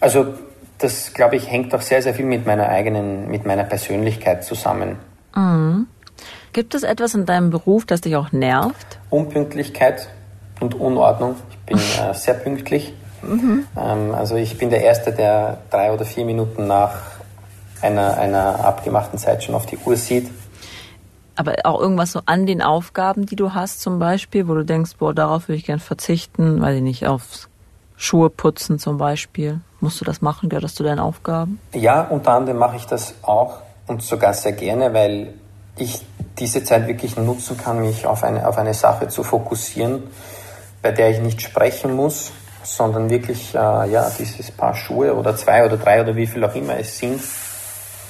Also 0.00 0.34
das, 0.80 1.12
glaube 1.12 1.36
ich, 1.36 1.50
hängt 1.50 1.74
auch 1.74 1.82
sehr, 1.82 2.02
sehr 2.02 2.14
viel 2.14 2.24
mit 2.24 2.46
meiner 2.46 2.68
eigenen, 2.68 3.30
mit 3.30 3.46
meiner 3.46 3.64
Persönlichkeit 3.64 4.44
zusammen. 4.44 4.96
Mhm. 5.34 5.86
Gibt 6.52 6.74
es 6.74 6.82
etwas 6.82 7.14
in 7.14 7.26
deinem 7.26 7.50
Beruf, 7.50 7.86
das 7.86 8.00
dich 8.00 8.16
auch 8.16 8.32
nervt? 8.32 8.98
Unpünktlichkeit 9.10 10.08
und 10.58 10.74
Unordnung. 10.74 11.36
Ich 11.50 11.58
bin 11.58 11.78
äh, 12.10 12.14
sehr 12.14 12.34
pünktlich. 12.34 12.92
Mhm. 13.22 13.66
Ähm, 13.76 14.14
also 14.14 14.36
ich 14.36 14.58
bin 14.58 14.70
der 14.70 14.82
Erste, 14.82 15.12
der 15.12 15.58
drei 15.70 15.92
oder 15.92 16.04
vier 16.04 16.24
Minuten 16.24 16.66
nach 16.66 16.94
einer, 17.82 18.16
einer 18.16 18.64
abgemachten 18.64 19.18
Zeit 19.18 19.44
schon 19.44 19.54
auf 19.54 19.66
die 19.66 19.78
Uhr 19.78 19.96
sieht. 19.96 20.30
Aber 21.36 21.54
auch 21.64 21.80
irgendwas 21.80 22.12
so 22.12 22.20
an 22.26 22.46
den 22.46 22.60
Aufgaben, 22.60 23.24
die 23.26 23.36
du 23.36 23.54
hast 23.54 23.80
zum 23.80 23.98
Beispiel, 23.98 24.48
wo 24.48 24.54
du 24.54 24.64
denkst, 24.64 24.96
boah, 24.98 25.14
darauf 25.14 25.48
würde 25.48 25.56
ich 25.56 25.64
gern 25.64 25.78
verzichten, 25.78 26.60
weiß 26.60 26.76
ich 26.76 26.82
nicht, 26.82 27.06
aufs 27.06 27.49
Schuhe 28.00 28.30
putzen 28.30 28.78
zum 28.78 28.96
Beispiel. 28.96 29.60
Musst 29.80 30.00
du 30.00 30.06
das 30.06 30.22
machen? 30.22 30.48
Gehört 30.48 30.64
das 30.64 30.74
zu 30.74 30.82
deinen 30.82 31.00
Aufgaben? 31.00 31.60
Ja, 31.74 32.00
unter 32.00 32.32
anderem 32.32 32.58
mache 32.58 32.76
ich 32.76 32.86
das 32.86 33.14
auch 33.20 33.58
und 33.86 34.02
sogar 34.02 34.32
sehr 34.32 34.52
gerne, 34.52 34.94
weil 34.94 35.34
ich 35.76 36.00
diese 36.38 36.64
Zeit 36.64 36.88
wirklich 36.88 37.18
nutzen 37.18 37.58
kann, 37.58 37.80
mich 37.80 38.06
auf 38.06 38.24
eine, 38.24 38.48
auf 38.48 38.56
eine 38.56 38.72
Sache 38.72 39.08
zu 39.08 39.22
fokussieren, 39.22 40.04
bei 40.80 40.92
der 40.92 41.10
ich 41.10 41.20
nicht 41.20 41.42
sprechen 41.42 41.94
muss, 41.94 42.32
sondern 42.62 43.10
wirklich 43.10 43.54
äh, 43.54 43.58
ja, 43.58 44.10
dieses 44.18 44.50
Paar 44.50 44.74
Schuhe 44.74 45.14
oder 45.14 45.36
zwei 45.36 45.66
oder 45.66 45.76
drei 45.76 46.00
oder 46.00 46.16
wie 46.16 46.26
viel 46.26 46.42
auch 46.42 46.54
immer 46.54 46.78
es 46.78 46.96
sind, 46.96 47.20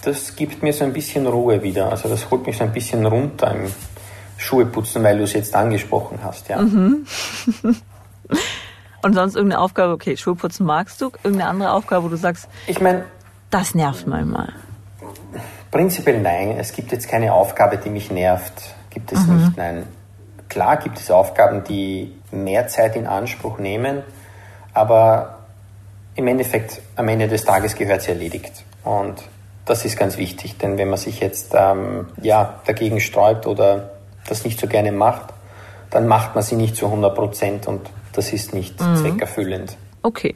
das 0.05 0.37
gibt 0.37 0.63
mir 0.63 0.73
so 0.73 0.85
ein 0.85 0.93
bisschen 0.93 1.27
Ruhe 1.27 1.65
wieder. 1.65 1.91
Also 1.91 2.09
das 2.09 2.31
holt 2.31 2.47
mich 2.47 2.57
so 2.57 2.63
ein 2.63 2.73
bisschen 2.73 3.05
runter 3.07 3.53
im 3.57 3.73
Schuheputzen, 4.37 5.03
weil 5.03 5.19
du 5.19 5.25
es 5.25 5.33
jetzt 5.33 5.53
angesprochen 5.53 6.21
hast, 6.23 6.49
ja. 6.49 6.63
Mhm. 6.63 7.07
Und 9.03 9.15
sonst 9.15 9.35
irgendeine 9.35 9.63
Aufgabe, 9.63 9.93
okay, 9.93 10.17
Schuheputzen 10.17 10.67
magst 10.67 11.01
du, 11.01 11.11
irgendeine 11.23 11.49
andere 11.49 11.73
Aufgabe, 11.73 12.05
wo 12.05 12.09
du 12.09 12.17
sagst, 12.17 12.49
ich 12.67 12.81
meine, 12.81 13.05
das 13.51 13.75
nervt 13.75 14.07
manchmal. 14.07 14.53
Prinzipiell 15.71 16.21
nein. 16.21 16.57
Es 16.59 16.73
gibt 16.73 16.93
jetzt 16.93 17.09
keine 17.09 17.33
Aufgabe, 17.33 17.77
die 17.77 17.91
mich 17.91 18.11
nervt. 18.11 18.75
Gibt 18.91 19.13
es 19.13 19.27
mhm. 19.27 19.37
nicht, 19.37 19.57
nein. 19.57 19.87
Klar 20.49 20.79
gibt 20.79 20.99
es 20.99 21.11
Aufgaben, 21.11 21.63
die 21.65 22.13
mehr 22.33 22.67
Zeit 22.69 22.97
in 22.97 23.07
Anspruch 23.07 23.59
nehmen, 23.59 24.03
aber 24.75 25.39
im 26.17 26.27
Endeffekt, 26.27 26.81
am 26.97 27.09
Ende 27.09 27.29
des 27.29 27.45
Tages 27.45 27.77
gehört 27.77 28.03
sie 28.03 28.11
erledigt. 28.11 28.65
Und 28.83 29.23
das 29.65 29.85
ist 29.85 29.97
ganz 29.97 30.17
wichtig, 30.17 30.59
denn 30.59 30.77
wenn 30.77 30.89
man 30.89 30.99
sich 30.99 31.21
jetzt 31.21 31.55
ähm, 31.55 32.09
ja, 32.21 32.61
dagegen 32.67 33.01
sträubt 33.01 33.47
oder 33.47 33.91
das 34.27 34.45
nicht 34.45 34.59
so 34.59 34.67
gerne 34.67 34.91
macht, 34.91 35.33
dann 35.91 36.09
macht 36.09 36.35
man 36.35 36.43
sie 36.43 36.57
nicht 36.57 36.77
zu 36.77 36.87
100 36.87 37.15
Prozent 37.15 37.69
und 37.69 37.89
das 38.13 38.33
ist 38.33 38.55
nicht 38.55 38.81
mhm. 38.81 38.97
zweckerfüllend. 38.97 39.77
Okay. 40.03 40.35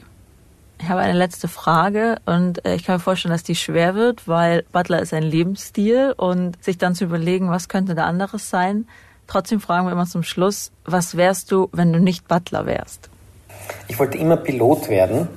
Ich 0.80 0.88
habe 0.88 1.00
eine 1.00 1.16
letzte 1.16 1.48
Frage 1.48 2.16
und 2.26 2.64
äh, 2.64 2.74
ich 2.74 2.84
kann 2.84 2.96
mir 2.96 3.00
vorstellen, 3.00 3.32
dass 3.32 3.42
die 3.42 3.54
schwer 3.54 3.94
wird, 3.94 4.26
weil 4.26 4.64
Butler 4.72 5.00
ist 5.00 5.14
ein 5.14 5.22
Lebensstil 5.22 6.12
und 6.16 6.62
sich 6.62 6.78
dann 6.78 6.94
zu 6.94 7.04
überlegen, 7.04 7.50
was 7.50 7.68
könnte 7.68 7.94
da 7.94 8.04
anderes 8.04 8.50
sein. 8.50 8.86
Trotzdem 9.26 9.60
fragen 9.60 9.86
wir 9.86 9.92
immer 9.92 10.06
zum 10.06 10.22
Schluss, 10.22 10.72
was 10.84 11.16
wärst 11.16 11.50
du, 11.52 11.68
wenn 11.72 11.92
du 11.92 12.00
nicht 12.00 12.28
Butler 12.28 12.66
wärst? 12.66 13.08
Ich 13.88 13.98
wollte 13.98 14.18
immer 14.18 14.36
Pilot 14.36 14.88
werden 14.88 15.28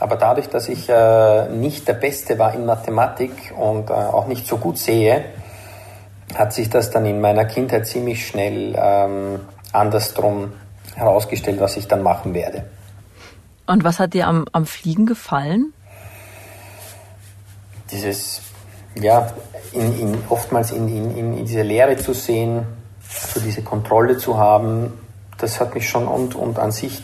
aber 0.00 0.16
dadurch, 0.16 0.48
dass 0.48 0.68
ich 0.68 0.88
äh, 0.88 1.48
nicht 1.48 1.88
der 1.88 1.94
Beste 1.94 2.38
war 2.38 2.54
in 2.54 2.64
Mathematik 2.64 3.52
und 3.56 3.90
äh, 3.90 3.92
auch 3.92 4.26
nicht 4.26 4.46
so 4.46 4.58
gut 4.58 4.78
sehe, 4.78 5.24
hat 6.34 6.52
sich 6.52 6.70
das 6.70 6.90
dann 6.90 7.04
in 7.04 7.20
meiner 7.20 7.44
Kindheit 7.46 7.86
ziemlich 7.86 8.26
schnell 8.26 8.76
ähm, 8.78 9.40
andersrum 9.72 10.52
herausgestellt, 10.98 11.60
was 11.60 11.76
ich 11.76 11.88
dann 11.88 12.02
machen 12.02 12.34
werde. 12.34 12.64
Und 13.66 13.84
was 13.84 13.98
hat 14.00 14.14
dir 14.14 14.26
am, 14.26 14.46
am 14.52 14.66
Fliegen 14.66 15.06
gefallen? 15.06 15.72
Dieses, 17.90 18.42
ja, 18.94 19.32
in, 19.72 19.98
in, 19.98 20.18
oftmals 20.28 20.72
in, 20.72 20.88
in, 20.88 21.36
in 21.36 21.44
diese 21.44 21.62
Lehre 21.62 21.96
zu 21.96 22.12
sehen, 22.12 22.66
so 23.00 23.40
diese 23.40 23.62
Kontrolle 23.62 24.18
zu 24.18 24.36
haben, 24.38 24.92
das 25.38 25.60
hat 25.60 25.74
mich 25.74 25.88
schon 25.88 26.06
und, 26.06 26.34
und 26.34 26.58
an 26.58 26.72
sich 26.72 27.02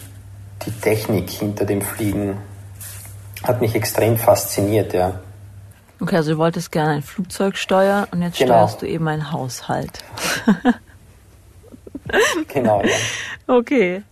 die 0.67 0.73
Technik 0.73 1.31
hinter 1.31 1.65
dem 1.65 1.83
Fliegen 1.83 2.39
hat 3.43 3.61
mich 3.61 3.75
extrem 3.75 4.17
fasziniert, 4.17 4.95
ja. 4.95 5.21
Okay, 6.01 6.17
also 6.17 6.33
du 6.33 6.39
wolltest 6.39 6.73
gerne 6.73 6.95
ein 6.95 7.03
Flugzeug 7.03 7.57
steuern 7.57 8.07
und 8.11 8.23
jetzt 8.23 8.39
genau. 8.39 8.55
steuerst 8.55 8.83
du 8.83 8.87
eben 8.87 9.07
einen 9.07 9.33
Haushalt. 9.33 10.03
genau, 12.49 12.83
ja. 12.83 12.95
Okay. 13.47 14.03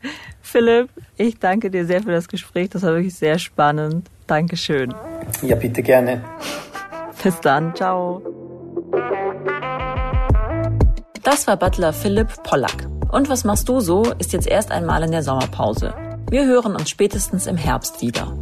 Philipp, 0.41 0.91
ich 1.17 1.39
danke 1.39 1.71
dir 1.71 1.87
sehr 1.87 2.03
für 2.03 2.11
das 2.11 2.29
Gespräch. 2.29 2.71
Das 2.71 2.83
war 2.83 2.93
wirklich 2.93 3.15
sehr 3.15 3.39
spannend. 3.39 4.11
Dankeschön. 4.27 4.95
Ja, 5.43 5.57
bitte 5.57 5.83
gerne. 5.83 6.23
Bis 7.23 7.41
dann. 7.41 7.75
Ciao. 7.75 8.23
Das 11.23 11.47
war 11.47 11.57
Butler 11.57 11.93
Philipp 11.93 12.43
Pollack. 12.43 12.89
Und 13.11 13.29
was 13.29 13.45
machst 13.45 13.69
du 13.69 13.81
so, 13.81 14.13
ist 14.19 14.33
jetzt 14.33 14.49
erst 14.49 14.71
einmal 14.71 15.03
in 15.05 15.13
der 15.13 15.23
Sommerpause. 15.23 15.95
Wir 16.31 16.47
hören 16.47 16.75
uns 16.75 16.91
spätestens 16.91 17.47
im 17.47 17.57
Herbst 17.57 18.01
wieder. 18.01 18.37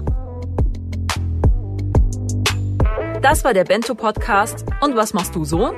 Das 3.21 3.45
war 3.45 3.53
der 3.53 3.65
Bento 3.65 3.95
Podcast. 3.95 4.65
Und 4.81 4.97
was 4.97 5.13
machst 5.13 5.35
du 5.35 5.45
so? 5.45 5.73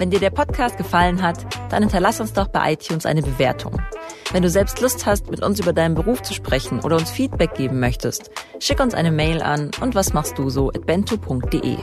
Wenn 0.00 0.08
dir 0.08 0.18
der 0.18 0.30
Podcast 0.30 0.78
gefallen 0.78 1.20
hat, 1.20 1.44
dann 1.68 1.82
hinterlass 1.82 2.22
uns 2.22 2.32
doch 2.32 2.48
bei 2.48 2.72
iTunes 2.72 3.04
eine 3.04 3.20
Bewertung. 3.20 3.82
Wenn 4.32 4.42
du 4.42 4.48
selbst 4.48 4.80
Lust 4.80 5.04
hast, 5.04 5.30
mit 5.30 5.42
uns 5.42 5.60
über 5.60 5.74
deinen 5.74 5.94
Beruf 5.94 6.22
zu 6.22 6.32
sprechen 6.32 6.80
oder 6.80 6.96
uns 6.96 7.10
Feedback 7.10 7.52
geben 7.52 7.80
möchtest, 7.80 8.30
schick 8.60 8.80
uns 8.80 8.94
eine 8.94 9.12
Mail 9.12 9.42
an 9.42 9.70
und 9.82 9.94
was 9.94 10.14
machst 10.14 10.38
du 10.38 10.48
so 10.48 10.70
at 10.70 10.86
bento.de 10.86 11.76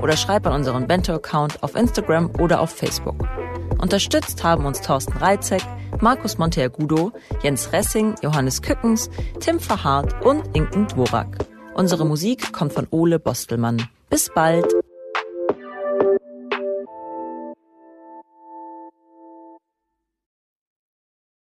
oder 0.00 0.16
schreib 0.16 0.46
an 0.46 0.52
unseren 0.52 0.86
Bento-Account 0.86 1.64
auf 1.64 1.74
Instagram 1.74 2.30
oder 2.38 2.60
auf 2.60 2.70
Facebook. 2.70 3.26
Unterstützt 3.78 4.44
haben 4.44 4.64
uns 4.64 4.80
Thorsten 4.80 5.16
Reitzek, 5.18 5.62
Markus 6.00 6.38
Monteagudo, 6.38 7.10
Jens 7.42 7.72
Ressing, 7.72 8.14
Johannes 8.22 8.62
Kückens, 8.62 9.10
Tim 9.40 9.58
Verhardt 9.58 10.24
und 10.24 10.54
Inken 10.54 10.86
Dvorak. 10.86 11.36
Unsere 11.74 12.06
Musik 12.06 12.52
kommt 12.52 12.74
von 12.74 12.86
Ole 12.92 13.18
Bostelmann. 13.18 13.88
Bis 14.08 14.30
bald! 14.32 14.72